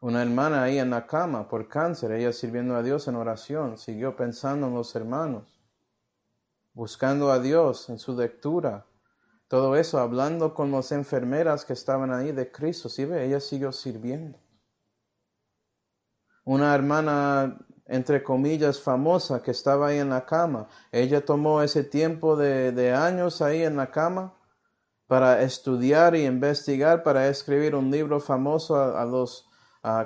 [0.00, 4.14] Una hermana ahí en la cama por cáncer, ella sirviendo a Dios en oración, siguió
[4.14, 5.58] pensando en los hermanos,
[6.74, 8.84] buscando a Dios en su lectura,
[9.48, 12.88] todo eso hablando con las enfermeras que estaban ahí de Cristo.
[12.88, 13.24] ¿Sí ve?
[13.24, 14.38] Ella siguió sirviendo.
[16.44, 20.68] Una hermana, entre comillas, famosa que estaba ahí en la cama.
[20.92, 24.34] Ella tomó ese tiempo de, años ahí en la cama
[25.06, 29.48] para estudiar y investigar, para escribir un libro famoso a, los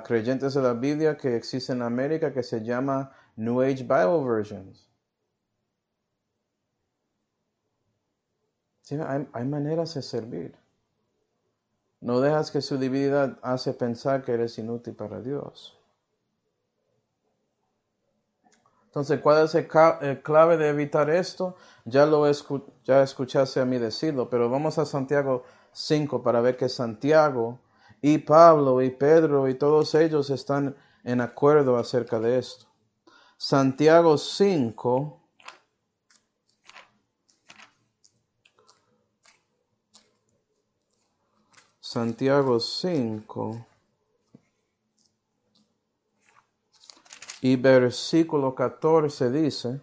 [0.03, 4.90] creyentes de la Biblia que existe en América que se llama New Age Bible Versions.
[8.89, 10.55] Hay, maneras de servir.
[11.99, 15.77] No dejas que su divinidad hace pensar que eres inútil para Dios.
[18.85, 19.67] Entonces, ¿cuál es el,
[20.21, 21.55] clave de evitar esto?
[21.85, 22.29] Ya lo
[22.83, 27.59] ya escuchaste a mí decirlo, pero vamos a Santiago 5 para ver que Santiago
[28.01, 32.65] y Pablo y Pedro y todos ellos están en acuerdo acerca de esto.
[33.37, 35.20] Santiago 5,
[41.93, 43.65] Santiago 5
[47.41, 49.81] y versículo 14 dice,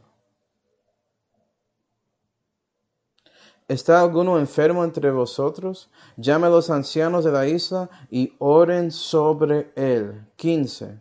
[3.69, 5.91] ¿Está alguno enfermo entre vosotros?
[6.17, 10.27] Llame a los ancianos de la isla y oren sobre él.
[10.37, 10.99] 15.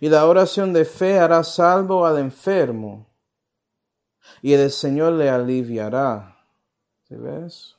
[0.00, 3.06] Y la oración de fe hará salvo al enfermo,
[4.40, 6.34] y el Señor le aliviará.
[7.06, 7.75] ¿Sí ves?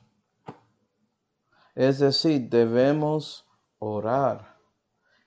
[1.78, 3.45] Es decir, debemos
[3.78, 4.57] orar.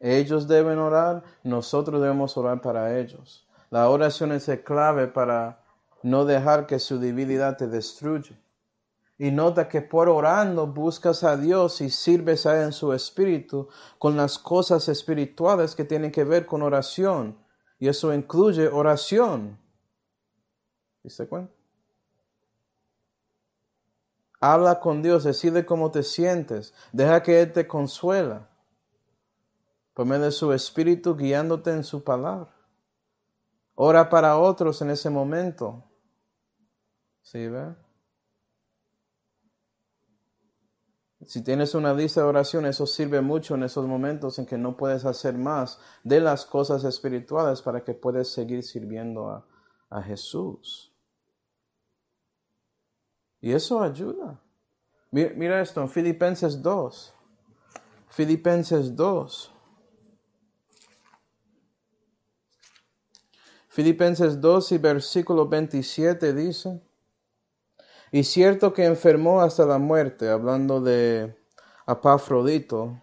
[0.00, 3.46] Ellos deben orar, nosotros debemos orar para ellos.
[3.70, 5.62] La oración es clave para
[6.02, 8.36] no dejar que su divinidad te destruya.
[9.16, 13.68] Y nota que por orando buscas a Dios y sirves a Él en su espíritu
[14.00, 17.38] con las cosas espirituales que tienen que ver con oración.
[17.78, 19.56] Y eso incluye oración.
[21.04, 21.59] ¿Viste cuenta?
[24.40, 28.48] Habla con Dios, decide cómo te sientes, deja que Él te consuela
[29.92, 32.50] por medio de su espíritu guiándote en su palabra.
[33.74, 35.84] Ora para otros en ese momento.
[37.20, 37.74] ¿Sí, ve?
[41.26, 44.74] Si tienes una lista de oración, eso sirve mucho en esos momentos en que no
[44.76, 49.46] puedes hacer más de las cosas espirituales para que puedas seguir sirviendo a,
[49.90, 50.89] a Jesús.
[53.40, 54.40] Y eso ayuda.
[55.10, 57.14] Mira, esto en Filipenses 2.
[58.08, 59.52] Filipenses 2.
[63.68, 66.80] Filipenses 2 y versículo 27 dice,
[68.12, 71.36] y cierto que enfermó hasta la muerte, hablando de
[71.86, 73.00] Apafrodito,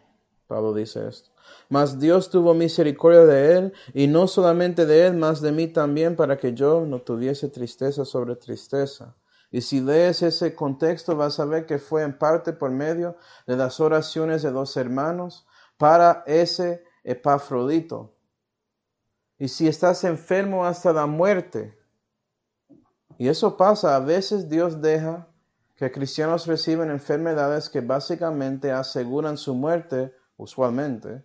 [0.47, 1.29] Pablo dice esto.
[1.69, 6.17] Mas Dios tuvo misericordia de él, y no solamente de él, mas de mí también,
[6.17, 9.15] para que yo no tuviese tristeza sobre tristeza.
[9.51, 13.55] Y si lees ese contexto, vas a ver que fue en parte por medio de
[13.55, 18.13] las oraciones de los hermanos para ese Epafrodito.
[19.39, 21.77] Y si estás enfermo hasta la muerte,
[23.17, 25.27] y eso pasa, a veces Dios deja
[25.75, 31.23] que cristianos reciben enfermedades que básicamente aseguran su muerte, usualmente.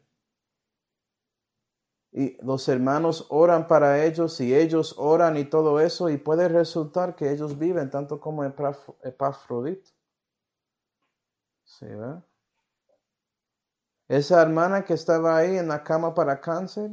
[2.13, 7.17] Y los hermanos oran para ellos y ellos oran y todo eso y puede resultar
[7.17, 9.91] que ellos viven tanto como Epafrodito.
[11.65, 11.87] ¿Sí,
[14.09, 16.91] Esa hermana que estaba ahí en la cama para cáncer,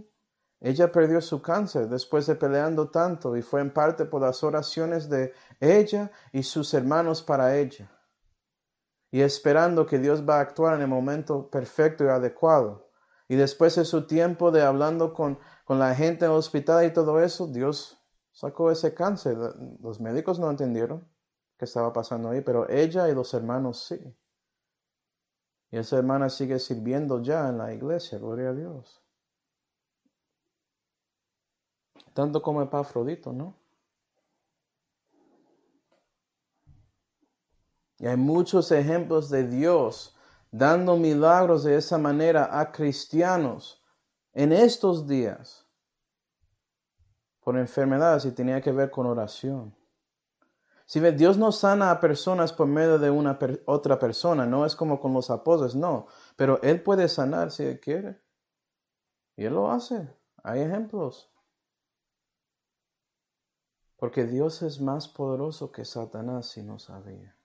[0.61, 5.09] ella perdió su cáncer después de peleando tanto y fue en parte por las oraciones
[5.09, 7.91] de ella y sus hermanos para ella.
[9.11, 12.88] Y esperando que Dios va a actuar en el momento perfecto y adecuado.
[13.30, 16.91] Y después de su tiempo de hablando con, con la gente en el hospital y
[16.91, 17.97] todo eso, Dios
[18.34, 19.38] sacó ese cáncer.
[19.80, 21.07] Los médicos no entendieron
[21.57, 23.97] qué estaba pasando ahí, pero ella y los hermanos sí.
[25.71, 29.01] Y esa hermana sigue sirviendo ya en la iglesia, gloria a Dios.
[32.19, 33.55] tanto como Epafrodito, ¿no?
[37.97, 40.17] Y hay muchos ejemplos de Dios
[40.51, 43.83] dando milagros de esa manera a cristianos
[44.33, 45.67] en estos días
[47.41, 49.75] por enfermedades y tenía que ver con oración.
[50.85, 54.75] Si ve, Dios no sana a personas por medio de una otra persona, no es
[54.75, 58.19] como con los apóstoles, no, pero Él puede sanar si Él quiere.
[59.35, 60.09] Y Él lo hace.
[60.43, 61.31] Hay ejemplos.
[63.97, 67.38] Porque Dios es más poderoso que Satanás si no sabía.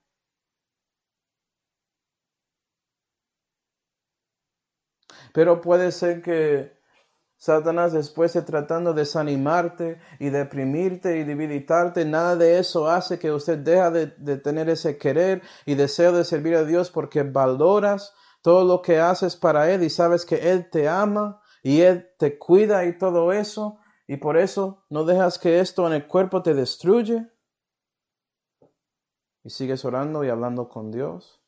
[5.32, 6.74] Pero puede ser que
[7.36, 13.32] Satanás después de tratando de desanimarte y deprimirte y debilitarte, nada de eso hace que
[13.32, 18.14] usted deje de, de, tener ese querer y deseo de servir a Dios porque valoras
[18.40, 22.38] todo lo que haces para Él y sabes que Él te ama y Él te
[22.38, 26.54] cuida y todo eso y por eso no dejas que esto en el cuerpo te
[26.54, 27.26] destruye.
[29.42, 31.43] Y sigues orando y hablando con Dios.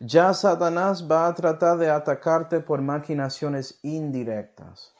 [0.00, 4.94] Ya Satanás va a tratar de atacarte por maquinaciones indirectas,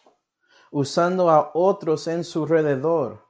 [0.71, 3.25] usando a otros en su alrededor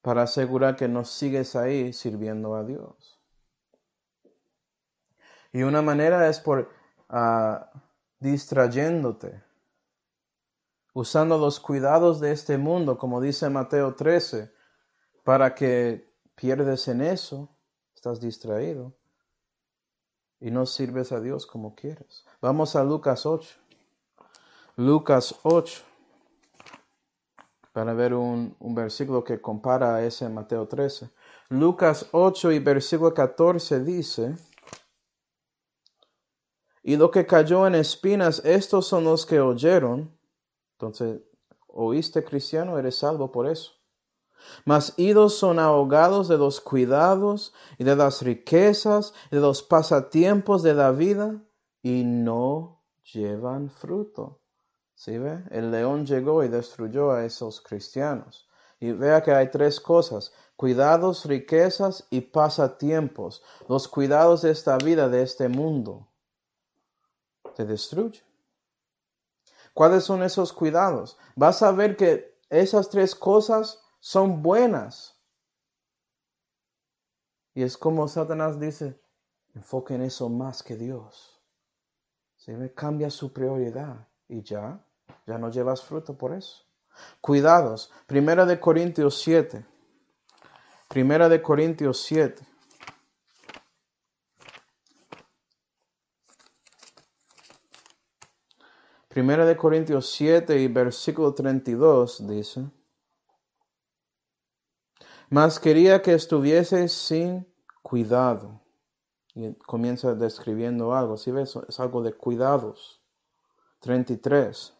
[0.00, 3.20] para asegurar que no sigues ahí sirviendo a Dios.
[5.52, 6.70] Y una manera es por
[7.08, 7.70] ah,
[8.20, 9.48] distrayéndote
[10.98, 14.52] usando los cuidados de este mundo, como dice Mateo 13,
[15.22, 17.56] para que pierdes en eso,
[17.98, 18.94] estás distraído
[20.38, 22.24] y no sirves a Dios como quieres.
[22.40, 23.58] Vamos a Lucas 8.
[24.76, 25.82] Lucas 8,
[27.72, 31.10] para ver un, un versículo que compara a ese Mateo 13.
[31.48, 34.36] Lucas 8 y versículo 14 dice,
[36.84, 40.16] y lo que cayó en espinas, estos son los que oyeron,
[40.74, 41.20] entonces,
[41.66, 43.77] oíste cristiano, eres salvo por eso.
[44.64, 50.62] Mas idos son ahogados de los cuidados y de las riquezas y de los pasatiempos
[50.62, 51.42] de la vida
[51.82, 52.82] y no
[53.12, 54.40] llevan fruto.
[54.94, 55.44] ¿Sí ve?
[55.50, 58.48] El león llegó y destruyó a esos cristianos.
[58.80, 65.08] Y vea que hay tres cosas, cuidados, riquezas y pasatiempos, los cuidados de esta vida,
[65.08, 66.08] de este mundo.
[67.54, 68.22] te destruye.
[69.74, 71.16] ¿Cuáles son esos cuidados?
[71.36, 75.18] Vas a ver que esas tres cosas son buenas.
[77.54, 79.00] Y es como Satanás dice,
[79.54, 81.40] enfoque en eso más que Dios.
[82.36, 84.84] Se me cambia su prioridad y ya,
[85.26, 86.64] ya no llevas fruto por eso.
[87.20, 87.92] Cuidados.
[88.06, 89.64] Primera de Corintios 7.
[90.88, 92.46] Primera de Corintios 7.
[99.08, 102.70] Primera de Corintios 7 y versículo 32 dice,
[105.30, 107.46] Mas quería que estuviese sin
[107.82, 108.60] cuidado.
[109.34, 113.02] Y comienza describiendo algo, si ves, es algo de cuidados.
[113.80, 114.74] 33.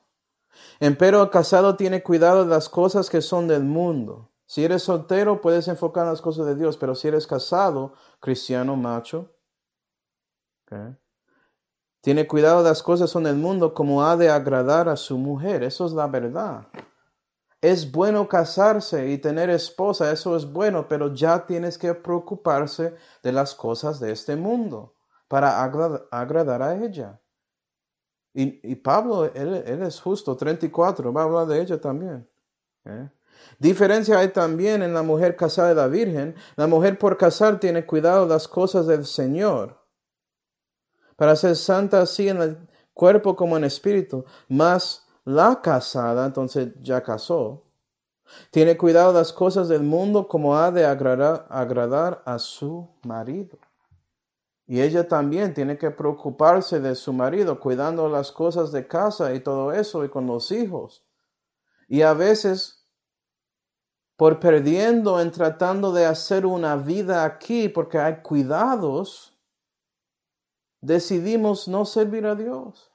[0.81, 4.31] Empero el casado tiene cuidado de las cosas que son del mundo.
[4.47, 8.77] Si eres soltero, puedes enfocar en las cosas de Dios, pero si eres casado, cristiano,
[8.77, 9.31] macho,
[12.01, 15.63] tiene cuidado de las cosas son del mundo como ha de agradar a su mujer.
[15.63, 16.67] Eso es la verdad.
[17.61, 23.33] Es bueno casarse y tener esposa, eso es bueno, pero ya tienes que preocuparse de
[23.33, 24.95] las cosas de este mundo
[25.27, 27.21] para agradar a ella.
[28.35, 32.29] Y, Pablo, él, es justo, 34, va a hablar de ella también.
[32.85, 33.11] ¿eh?
[33.59, 36.37] Diferencia hay también en la mujer casada y la virgen.
[36.55, 39.79] La mujer por casar tiene cuidado de las cosas del Señor
[41.17, 44.25] para ser santa así en el cuerpo como en espíritu.
[44.49, 47.63] Mas la casada, entonces ya casó,
[48.51, 53.59] tiene cuidado de las cosas del mundo como ha de agradar, agradar a su marido.
[54.67, 59.41] Y ella también tiene que preocuparse de su marido, cuidando las cosas de casa y
[59.41, 61.05] todo eso, y con los hijos.
[61.89, 62.87] Y a veces,
[64.17, 69.39] por perdiendo en tratando de hacer una vida aquí, porque hay cuidados,
[70.81, 72.91] decidimos no servir a Dios.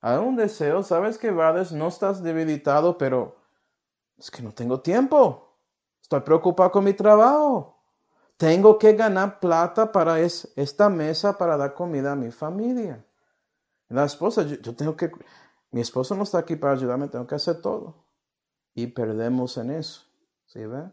[0.00, 3.36] Hay un deseo, sabes que Vades no estás debilitado, pero
[4.16, 5.56] es que no tengo tiempo.
[6.00, 7.76] Estoy preocupado con mi trabajo.
[8.36, 13.04] Tengo que ganar plata para esta mesa para dar comida a mi familia.
[13.88, 15.12] La esposa, yo, yo tengo que,
[15.70, 17.94] mi esposo no está aquí para ayudarme, tengo que hacer todo.
[18.74, 20.06] Y perdemos en eso.
[20.46, 20.90] ¿Sí ve?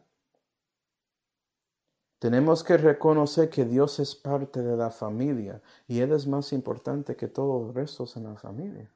[2.19, 7.15] Tenemos que reconocer que Dios es parte de la familia y Él es más importante
[7.15, 8.91] que todos los restos en la familia.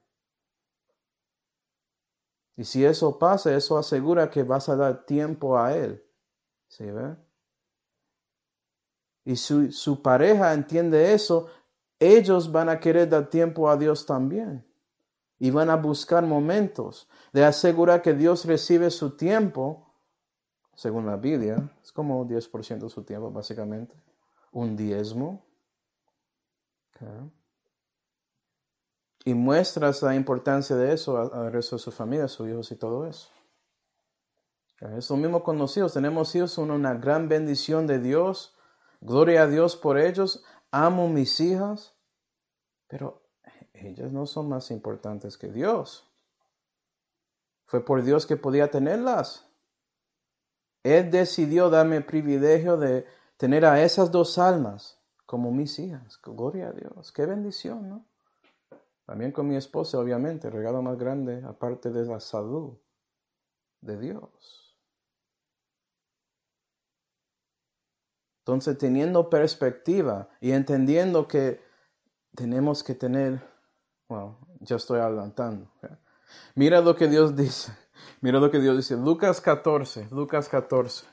[2.55, 6.03] Y si eso pasa, eso asegura que vas a dar tiempo a Él.
[6.67, 7.15] ¿Sí ve?
[9.23, 11.47] Y si su pareja entiende eso,
[11.99, 14.65] ellos van a querer dar tiempo a Dios también.
[15.39, 19.91] Y van a buscar momentos de asegurar que Dios recibe su tiempo
[20.81, 23.95] según la Biblia, es como 10% de su tiempo, básicamente.
[24.51, 25.45] Un diezmo.
[29.23, 32.75] Y muestras la importancia de eso al resto de su familia, a sus hijos y
[32.75, 33.29] todo eso.
[34.79, 35.93] Es lo mismo con los hijos.
[35.93, 38.55] Tenemos hijos, son una gran bendición de Dios.
[38.99, 40.43] Gloria a Dios por ellos.
[40.71, 41.95] Amo mis hijas.
[42.87, 43.21] Pero
[43.73, 46.11] ellas no son más importantes que Dios.
[47.67, 49.47] Fue por Dios que podía tenerlas.
[50.83, 53.05] Él decidió darme el privilegio de
[53.37, 56.19] tener a esas dos almas como mis hijas.
[56.23, 57.11] Gloria a Dios.
[57.11, 58.10] Qué bendición, ¿no?
[59.11, 62.77] También con mi esposa, obviamente, el regalo más grande, aparte de la salud
[63.81, 64.79] de Dios.
[68.39, 71.61] Entonces, teniendo perspectiva y entendiendo que
[72.35, 73.45] tenemos que tener,
[74.07, 75.69] bueno, ya estoy adelantando.
[76.55, 77.73] Mira lo que Dios dice.
[78.21, 78.95] Mira lo que Dios dice.
[78.95, 81.05] Lucas 14, Lucas 14.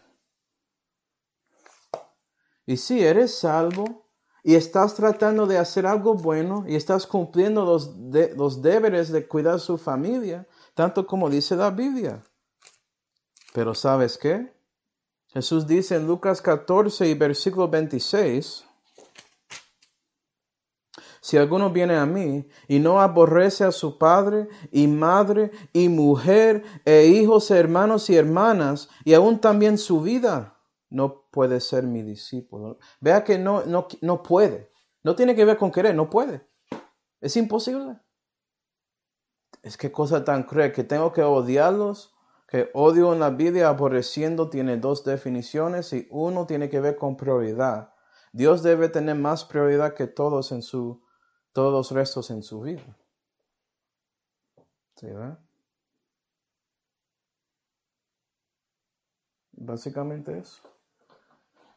[2.64, 4.07] Y si eres salvo
[4.48, 7.94] y estás tratando de hacer algo bueno y estás cumpliendo los,
[8.34, 12.24] los deberes de cuidar su familia, tanto como dice la Biblia.
[13.52, 14.50] Pero ¿sabes qué?
[15.34, 18.64] Jesús dice en Lucas 14 y versículo 26,
[21.20, 26.64] si alguno viene a mí y no aborrece a su padre y madre y mujer
[26.86, 30.57] e hijos, hermanos y hermanas, y aún también su vida,
[30.90, 32.78] no puede ser mi discípulo.
[33.00, 34.70] Vea que no, no, no puede.
[35.02, 36.46] No tiene que ver con querer, no puede.
[37.20, 37.98] Es imposible.
[39.62, 42.14] Es que cosa tan cruel que tengo que odiarlos,
[42.48, 47.16] que odio en la vida aborreciendo tiene dos definiciones y uno tiene que ver con
[47.16, 47.94] prioridad.
[48.32, 51.02] Dios debe tener más prioridad que todos en su
[51.52, 52.96] todos los restos en su vida.
[54.94, 55.08] ¿Sí,
[59.52, 60.62] Básicamente eso.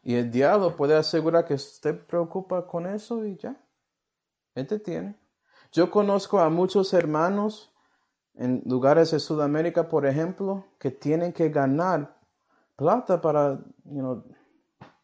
[0.04, 3.56] Y el diablo puede asegurar que usted preocupa con eso y ya.
[4.56, 5.16] Él te tiene.
[5.72, 7.74] Yo conozco a muchos hermanos
[8.34, 12.18] en lugares de Sudamérica, por ejemplo, que tienen que ganar
[12.76, 13.60] plata para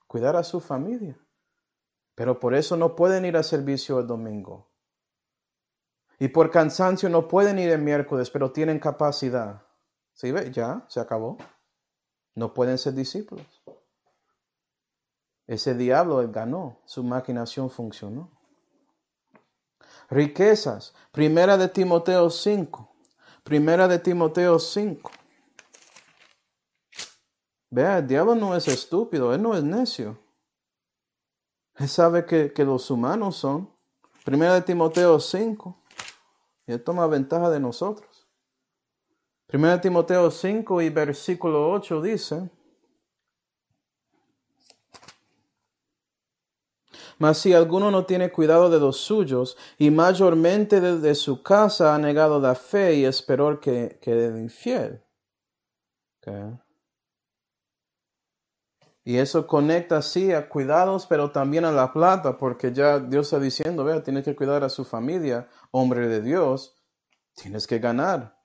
[0.08, 1.18] cuidar a su familia.
[2.16, 4.68] Pero por eso no pueden ir a servicio el domingo.
[6.20, 9.62] Y por cansancio no pueden ir el miércoles, pero tienen capacidad.
[10.14, 10.52] ¿Sí ve?
[10.52, 11.38] Ya, se acabó.
[12.34, 13.57] No pueden ser discípulos.
[15.48, 18.30] Ese diablo ganó, su maquinación funcionó.
[20.10, 20.93] Riquezas.
[21.12, 22.89] Primera de Timoteo 5.
[23.43, 25.12] Primera de Timoteo 5.
[27.70, 30.18] Vea, el diablo no es estúpido, él no es necio.
[31.76, 33.70] Él sabe que, que los humanos son.
[34.26, 35.78] Primera de Timoteo 5.
[36.66, 38.28] Y él toma ventaja de nosotros.
[39.48, 42.50] Primera de Timoteo 5 y versículo 8 dice,
[47.20, 51.97] Mas si alguno no tiene cuidado de los suyos, y mayormente desde su casa ha
[51.97, 55.03] negado la fe y es peor que, que el infiel.
[59.03, 63.39] Y eso conecta sí a cuidados, pero también a la plata, porque ya Dios está
[63.39, 66.76] diciendo, vea, tienes que cuidar a su familia, hombre de Dios,
[67.34, 68.38] tienes que ganar,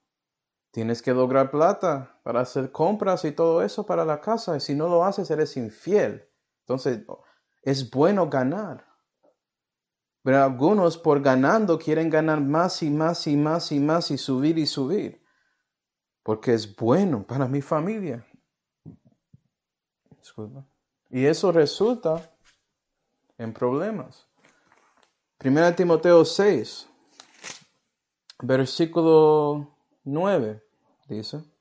[0.71, 4.57] tienes que lograr plata para hacer compras y todo eso para la casa.
[4.57, 6.29] Y si no lo haces, eres infiel.
[6.61, 7.01] Entonces,
[7.63, 8.87] es bueno ganar.
[10.23, 14.59] Pero algunos por ganando quieren ganar más y más y más y más y subir
[14.59, 15.23] y subir.
[16.23, 18.25] Porque es bueno para mi familia.
[21.11, 22.37] Y eso resulta
[23.39, 24.29] en problemas.
[25.39, 26.89] Primera Timoteo 6,
[28.43, 30.63] versículo 9,
[31.09, 31.52] dice.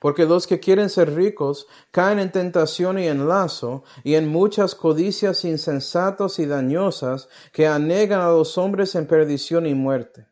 [0.00, 4.74] Porque los que quieren ser ricos caen en tentación y en lazo, y en muchas
[4.74, 10.26] codicias insensatos y dañosas que anegan a los hombres en perdición y muerte.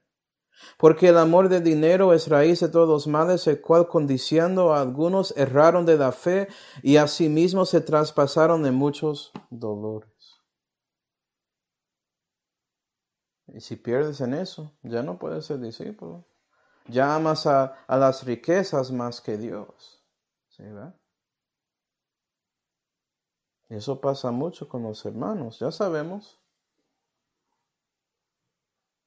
[0.79, 4.81] Porque el amor de dinero es raíz de todos los males, el cual condiciando a
[4.81, 6.49] algunos erraron de la fe
[6.83, 10.11] y asimismo se traspasaron de muchos dolores.
[13.49, 16.30] Y si pierdes en eso, ya no puedes ser discípulo.
[16.91, 20.05] Ya amas a, las riquezas más que Dios.
[20.49, 20.65] ¿Sí,
[23.69, 26.41] Eso pasa mucho con los hermanos, ya sabemos.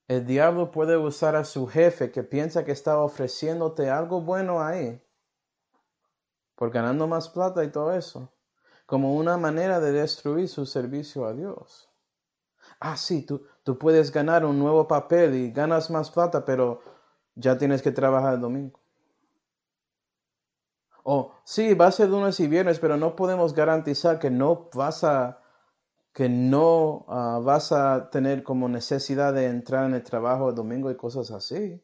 [0.07, 5.01] El diablo puede usar a su jefe que piensa que está ofreciéndote algo bueno ahí,
[6.55, 8.34] por ganando más plata y todo eso,
[8.86, 11.89] como una manera de destruir su servicio a Dios.
[12.79, 16.92] Ah, sí, tú, tú puedes ganar un nuevo papel y ganas más plata, pero
[17.36, 18.79] ya tienes que trabajar el domingo.
[21.03, 25.03] O sí, va a ser lunes y viernes, pero no podemos garantizar que no vas
[25.03, 25.39] a
[26.13, 30.91] que no ah, vas a tener como necesidad de entrar en el trabajo el domingo
[30.91, 31.84] y cosas así.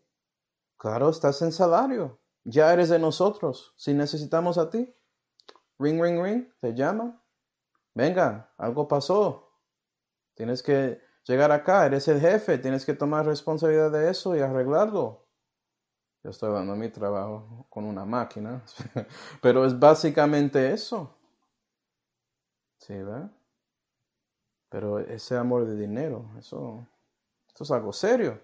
[0.78, 2.20] Claro, estás en salario.
[2.44, 3.74] Ya eres de nosotros.
[3.76, 4.94] Si necesitamos a ti,
[5.80, 7.22] ring, ring, ring, te llama.
[7.96, 9.52] Venga, algo pasó.
[10.36, 15.26] Tienes que llegar acá, eres el jefe, tienes que tomar responsabilidad de eso y arreglarlo.
[16.24, 18.62] Yo estoy dando mi trabajo con una máquina,
[19.42, 21.16] pero es básicamente eso.
[22.78, 23.32] ¿Sí, verdad?
[24.70, 26.86] Pero ese amor de dinero, eso,
[27.54, 28.40] eso es algo serio.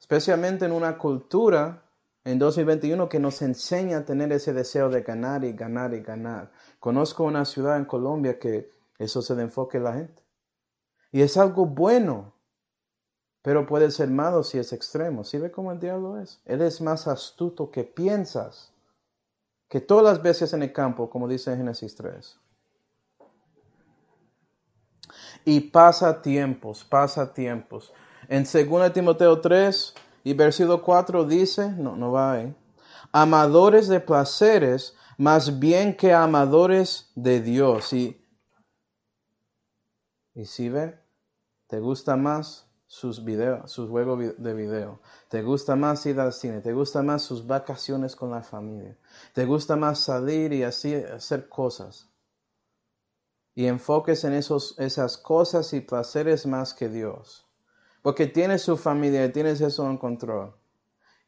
[0.00, 1.82] Especialmente en una cultura
[2.24, 6.50] en 2021 que nos enseña a tener ese deseo de ganar y ganar y ganar.
[6.80, 10.22] Conozco una ciudad en Colombia que eso se le enfoque a la gente.
[11.10, 12.32] Y es algo bueno,
[13.42, 15.24] pero puede ser malo si es extremo.
[15.24, 16.40] ¿Sí ve cómo el diablo es?
[16.44, 18.72] Él es más astuto que piensas,
[19.68, 22.38] que todas las veces en el campo, como dice en Génesis 3.
[25.44, 27.92] Y pasa tiempos, pasa tiempos.
[28.28, 32.56] En 2 Timoteo 3 y versículo 4 dice, no, no va ahí,
[33.10, 37.92] amadores de placeres más bien que amadores de Dios.
[37.92, 38.24] Y,
[40.34, 40.98] y si ve,
[41.66, 45.00] te gusta más sus videos, sus juegos de video.
[45.30, 48.98] Te gusta más ir al cine, te gusta más sus vacaciones con la familia.
[49.32, 52.10] Te gusta más salir y así hacer cosas.
[53.54, 57.46] Y enfoques en esos, esas cosas y placeres más que Dios.
[58.02, 60.54] Porque tienes su familia y tienes eso en control.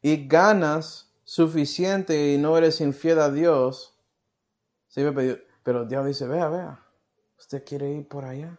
[0.03, 3.97] Y ganas suficiente y no eres infiel a Dios.
[4.87, 5.01] Sí,
[5.63, 6.85] pero Dios dice, vea, vea,
[7.39, 8.55] usted quiere ir por allá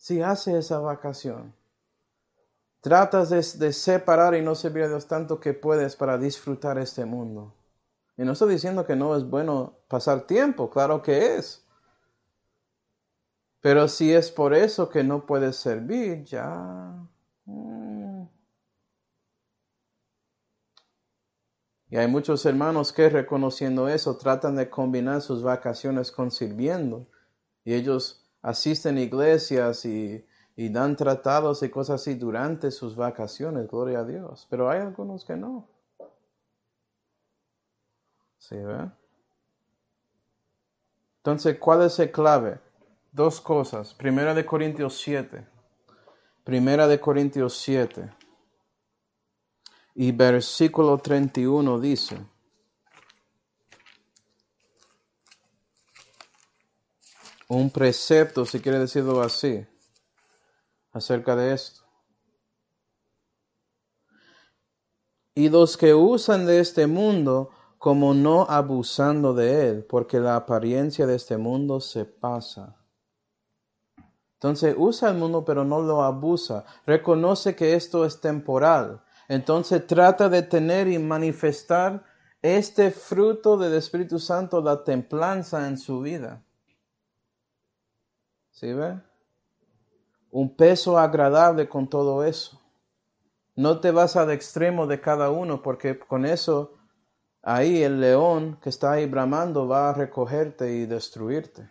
[0.00, 1.54] si hace esa vacación.
[2.80, 7.54] Tratas de, separar y no servir a Dios tanto que puedes para disfrutar este mundo.
[8.16, 11.66] Y no estoy diciendo que no es bueno pasar tiempo, claro que es.
[13.60, 17.06] Pero si es por eso que no puedes servir, ya...
[17.44, 18.24] Mm.
[21.90, 27.06] Y hay muchos hermanos que reconociendo eso tratan de combinar sus vacaciones con sirviendo.
[27.64, 30.24] Y ellos asisten a iglesias y,
[30.56, 34.46] dan tratados y cosas así durante sus vacaciones, gloria a Dios.
[34.50, 35.66] Pero hay algunos que no.
[38.38, 38.90] ¿Sí, ve?
[41.18, 42.60] Entonces, ¿cuál es el clave?
[43.12, 43.94] Dos cosas.
[43.94, 45.46] Primera de Corintios 7.
[46.44, 48.10] Primera de Corintios 7.
[49.94, 52.18] Y versículo 31 dice.
[57.50, 59.66] Un precepto, si quiere decirlo así,
[60.92, 61.82] acerca de esto.
[65.34, 71.06] Y los que usan de este mundo como no abusando de él, porque la apariencia
[71.06, 72.76] de este mundo se pasa.
[74.34, 76.64] Entonces usa el mundo pero no lo abusa.
[76.86, 82.02] Reconoce que esto es temporal entonces trata de tener y manifestar
[82.42, 86.42] este fruto del Espíritu Santo, la templanza en su vida.
[88.60, 89.00] ¿Sí ve?
[90.30, 92.60] Un peso agradable con todo eso.
[93.56, 96.74] No te vas al extremo de cada uno porque con eso
[97.40, 101.70] ahí el león que está ahí bramando va a recogerte y destruirte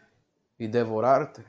[0.57, 1.45] y devorarte.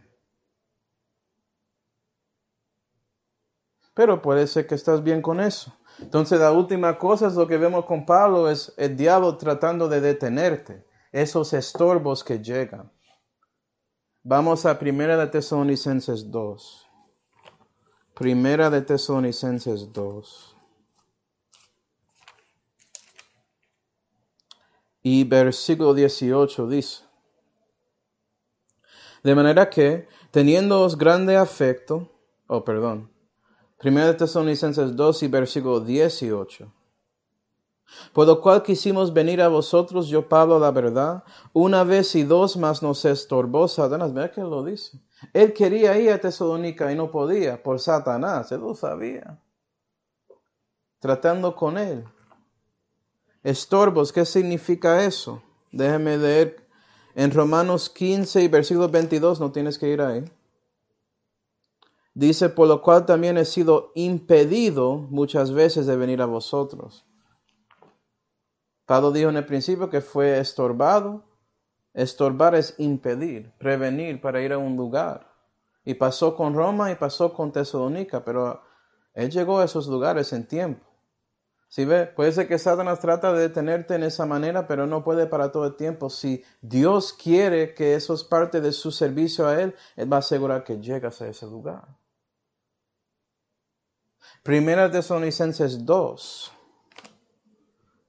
[3.94, 5.74] Pero puede ser que estás bien con eso.
[6.00, 10.02] Entonces la última cosa es lo que vemos con Pablo, es el diablo tratando de
[10.02, 12.92] detenerte, esos estorbos que llegan.
[14.22, 16.86] Vamos a Primera de Tesalonicenses 2.
[18.12, 20.56] Primera de Tesalonicenses 2.
[25.02, 27.04] Y versículo 18 dice,
[29.22, 32.10] de manera que, teniéndoos grande afecto,
[32.46, 33.10] oh perdón,
[33.78, 36.70] Primera Tesalonicenses 2 y versículo 18.
[38.12, 41.22] Por lo cual quisimos venir a vosotros, yo Pablo, la verdad,
[41.52, 44.12] una vez y dos más nos estorbó Satanás.
[44.12, 45.00] Mira que lo dice.
[45.32, 49.38] Él quería ir a Tesalónica y no podía por Satanás, él lo sabía.
[50.98, 52.04] Tratando con él.
[53.42, 55.42] Estorbos, ¿qué significa eso?
[55.72, 56.68] Déjeme leer
[57.14, 60.24] en Romanos 15 y versículo 22, no tienes que ir ahí.
[62.14, 67.04] Dice, por lo cual también he sido impedido muchas veces de venir a vosotros.
[68.90, 71.22] Pablo dijo en el principio que fue estorbado.
[71.94, 75.32] Estorbar es impedir, prevenir para ir a un lugar.
[75.84, 78.60] Y pasó con Roma y pasó con Tesalónica, pero
[79.14, 80.84] él llegó a esos lugares en tiempo.
[81.68, 85.28] Si ve, puede ser que Satanás trata de detenerte en esa manera, pero no puede
[85.28, 86.10] para todo el tiempo.
[86.10, 90.18] Si Dios quiere que eso es parte de su servicio a Él, Él va a
[90.18, 91.86] asegurar que llegas a ese lugar.
[94.42, 96.54] Primera Tesalonicenses 2.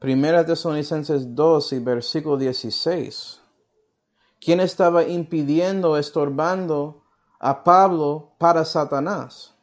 [0.02, 3.40] Primera Tesalonicenses 2 y versículo 16.
[4.40, 7.04] ¿Quién estaba impidiendo, estorbando
[7.40, 9.54] a Pablo para Satanás?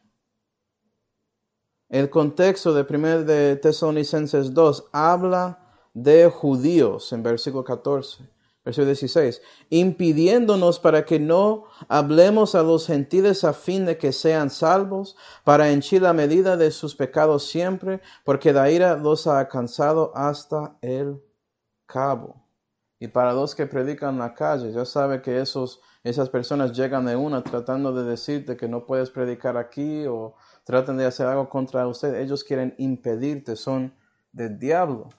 [1.89, 5.59] El contexto de Primera de Tesalonicenses 2 habla
[5.93, 8.23] de judíos en versículo 14.
[8.69, 9.41] Versículo 16.
[9.71, 15.71] Impidiéndonos para que no hablemos a los gentiles a fin de que sean salvos, para
[15.71, 21.19] henchir la medida de sus pecados siempre, porque la ira los ha alcanzado hasta el
[21.87, 22.45] cabo.
[22.99, 27.07] Y para los que predican en la calle, ya sabe que esos, esas personas llegan
[27.07, 31.49] de una tratando de decirte que no puedes predicar aquí o tratan de hacer algo
[31.49, 32.13] contra usted.
[32.13, 33.95] Ellos quieren impedirte, son
[34.31, 35.09] del diablo.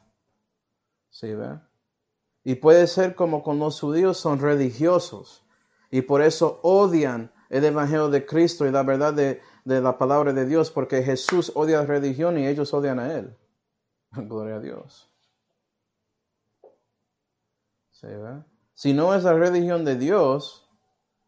[1.09, 1.59] ¿Sí, ve?
[2.45, 5.45] Y puede ser como con los judíos son religiosos
[5.91, 10.47] y por eso odian el Evangelio de Cristo y la verdad de, la palabra de
[10.47, 13.37] Dios, porque Jesús odia la religión y ellos odian a Él.
[14.13, 15.09] Gloria a Dios.
[18.75, 20.67] Si no es la religión de Dios,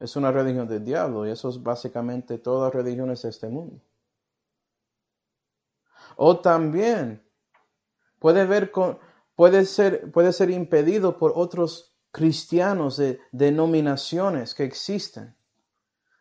[0.00, 3.78] es una religión del diablo y eso es básicamente todas las religiones de este mundo.
[6.16, 7.22] O también
[8.18, 8.98] puede ver con,
[9.36, 15.36] puede ser, puede ser impedido por otros cristianos de denominaciones que existen.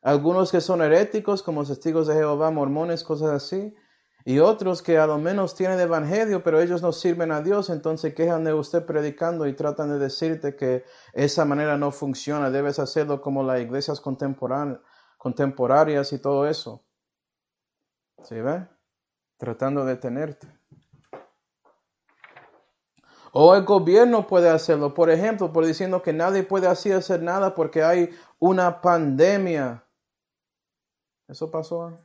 [0.01, 3.75] Algunos que son heréticos, como testigos de Jehová, mormones, cosas así.
[4.23, 8.13] Y otros que a lo menos tienen evangelio, pero ellos no sirven a Dios, entonces
[8.13, 13.21] quejan de usted predicando y tratan de decirte que esa manera no funciona, debes hacerlo
[13.21, 16.85] como las iglesias contemporáneas y todo eso.
[18.23, 18.67] ¿Sí ve?
[19.37, 20.60] Tratando de tenerte.
[23.33, 27.55] O el gobierno puede hacerlo, por ejemplo, por diciendo que nadie puede así hacer nada
[27.55, 28.09] porque hay
[28.39, 29.85] una pandemia
[31.27, 31.97] Eso pasó.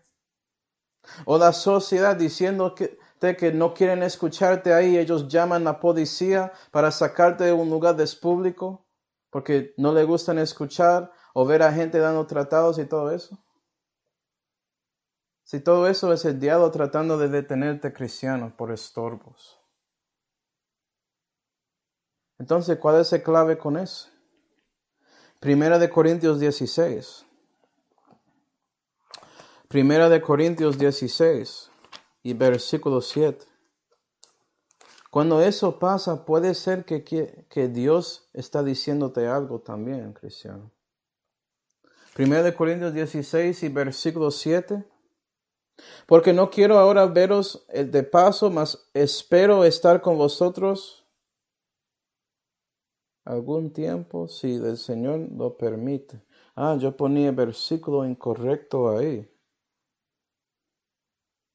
[1.25, 2.99] O la sociedad diciendo que,
[3.37, 7.97] que no quieren escucharte ahí, ellos llaman a la policía para sacarte de un lugar
[7.97, 8.87] despúblico
[9.31, 13.39] porque no le gustan escuchar o ver a gente dando tratados y todo eso.
[15.45, 19.61] Si todo eso es el diablo tratando de detenerte cristiano por estorbos.
[22.39, 24.09] Entonces, ¿cuál es el clave con eso?
[25.41, 27.25] Primera de Corintios 16.
[29.69, 31.71] Primera de Corintios 16
[32.23, 33.47] y versículo 7.
[35.11, 40.73] Cuando eso pasa, puede ser que, que, Dios está diciéndote algo también, cristiano.
[42.15, 44.85] Primera de Corintios 16 y versículo 7.
[46.07, 51.06] Porque no quiero ahora veros de paso, mas espero estar con vosotros
[53.27, 56.23] algún tiempo, si el Señor lo permite.
[56.55, 59.29] Ah, yo ponía versículo incorrecto ahí.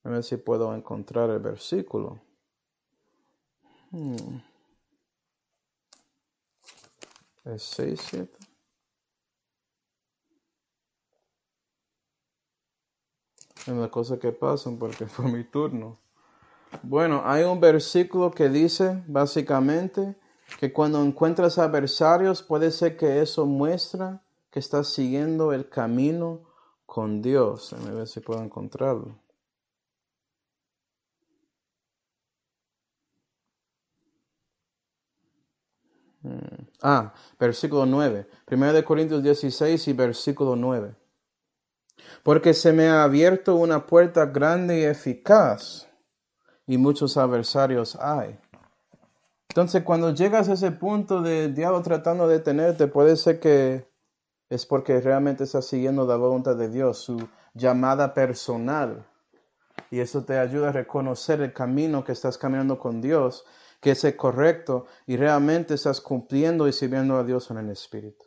[0.04, 2.22] A ver si puedo encontrar el versículo.
[3.92, 4.42] Hmm.
[7.46, 8.38] Es 6, 7.
[13.62, 16.00] Es la cosa que pasan porque fue mi turno.
[16.84, 20.16] Bueno, hay un versículo que dice básicamente
[20.60, 24.22] que cuando encuentras adversarios puede ser que eso muestra
[24.52, 26.42] que estás siguiendo el camino
[26.86, 27.74] con Dios.
[27.74, 29.18] A ver si puedo encontrarlo.
[36.22, 36.68] Hmm.
[36.82, 38.28] Ah, versículo 9.
[38.46, 40.96] Primero Corintios 16 y versículo 9.
[42.24, 45.88] Porque se me ha abierto una puerta grande y eficaz
[46.68, 48.38] y muchos adversarios hay.
[49.52, 53.86] Entonces, cuando llegas a ese punto de diablo tratando de detenerte, puede ser que
[54.50, 59.06] es porque realmente estás siguiendo la voluntad de Dios, su llamada personal.
[59.90, 63.46] Y eso te ayuda a reconocer el camino que estás caminando con Dios
[63.82, 68.26] que es correcto y realmente estás cumpliendo y sirviendo a Dios en el Espíritu.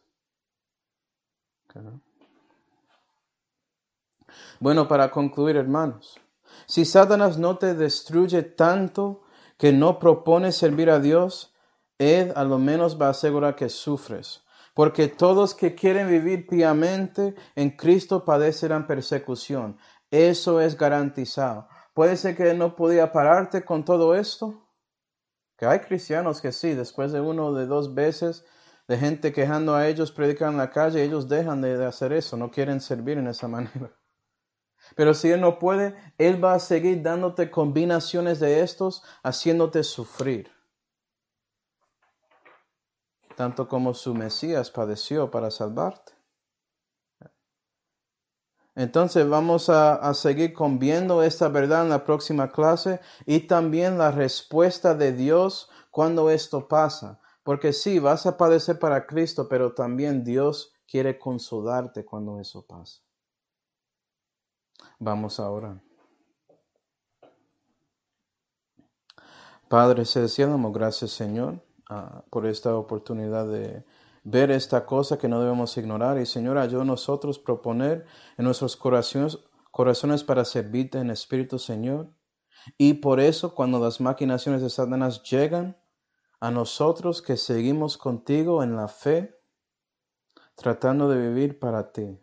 [4.61, 6.21] Bueno, para concluir, hermanos,
[6.67, 9.23] si Satanás no te destruye tanto
[9.59, 11.55] que no propone servir a Dios,
[11.99, 14.43] Él a lo menos va a asegurar que sufres.
[14.75, 19.79] Porque todos que quieren vivir piamente en Cristo padecerán persecución.
[20.11, 21.69] Eso es garantizado.
[21.93, 24.69] Puede ser que no podía pararte con todo esto,
[25.57, 28.45] que hay cristianos que sí, después de uno o de dos veces
[28.89, 32.51] de gente quejando a ellos, predican en la calle, ellos dejan de, hacer eso, no
[32.51, 33.93] quieren servir en esa manera.
[34.97, 40.51] Pero si Él no puede, Él va a seguir dándote combinaciones de estos, haciéndote sufrir.
[43.37, 46.15] Tanto como su Mesías padeció para salvarte.
[48.77, 54.95] Entonces vamos a, seguir conviendo esta verdad en la próxima clase y también la respuesta
[54.95, 57.21] de Dios cuando esto pasa.
[57.45, 63.04] Porque sí, vas a padecer para Cristo, pero también Dios quiere consolarte cuando eso pasa.
[64.99, 65.83] Vamos ahora.
[69.69, 73.85] Padre Celestial, damos gracias Señor ah, por esta oportunidad de
[74.25, 76.19] ver esta cosa que no debemos ignorar.
[76.19, 78.07] Y Señor, ayuda a nosotros proponer
[78.37, 79.39] en nuestros corazones,
[79.71, 82.11] corazones para servirte en espíritu, Señor.
[82.79, 85.77] Y por eso, cuando las maquinaciones de Satanás llegan
[86.41, 89.39] a nosotros que seguimos contigo en la fe,
[90.55, 92.19] tratando de vivir para ti.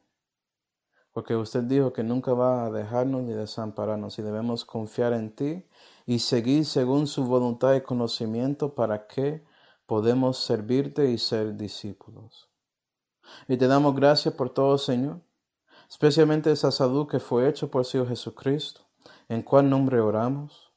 [1.14, 5.66] Porque usted dijo que nunca va a dejarnos ni desampararnos y debemos confiar en ti
[6.05, 9.43] y seguir según su voluntad y conocimiento para que
[9.86, 12.49] podemos servirte y ser discípulos.
[13.47, 15.22] Y te damos gracias por todo, Señor,
[15.89, 18.82] especialmente esa salud que fue hecha por Señor Jesucristo,
[19.28, 20.72] en cuál nombre oramos.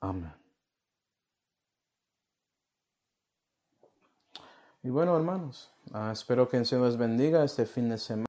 [0.00, 0.34] Amén.
[4.82, 8.22] Y bueno, hermanos, ah, espero que el Señor les bendiga este fin de semana.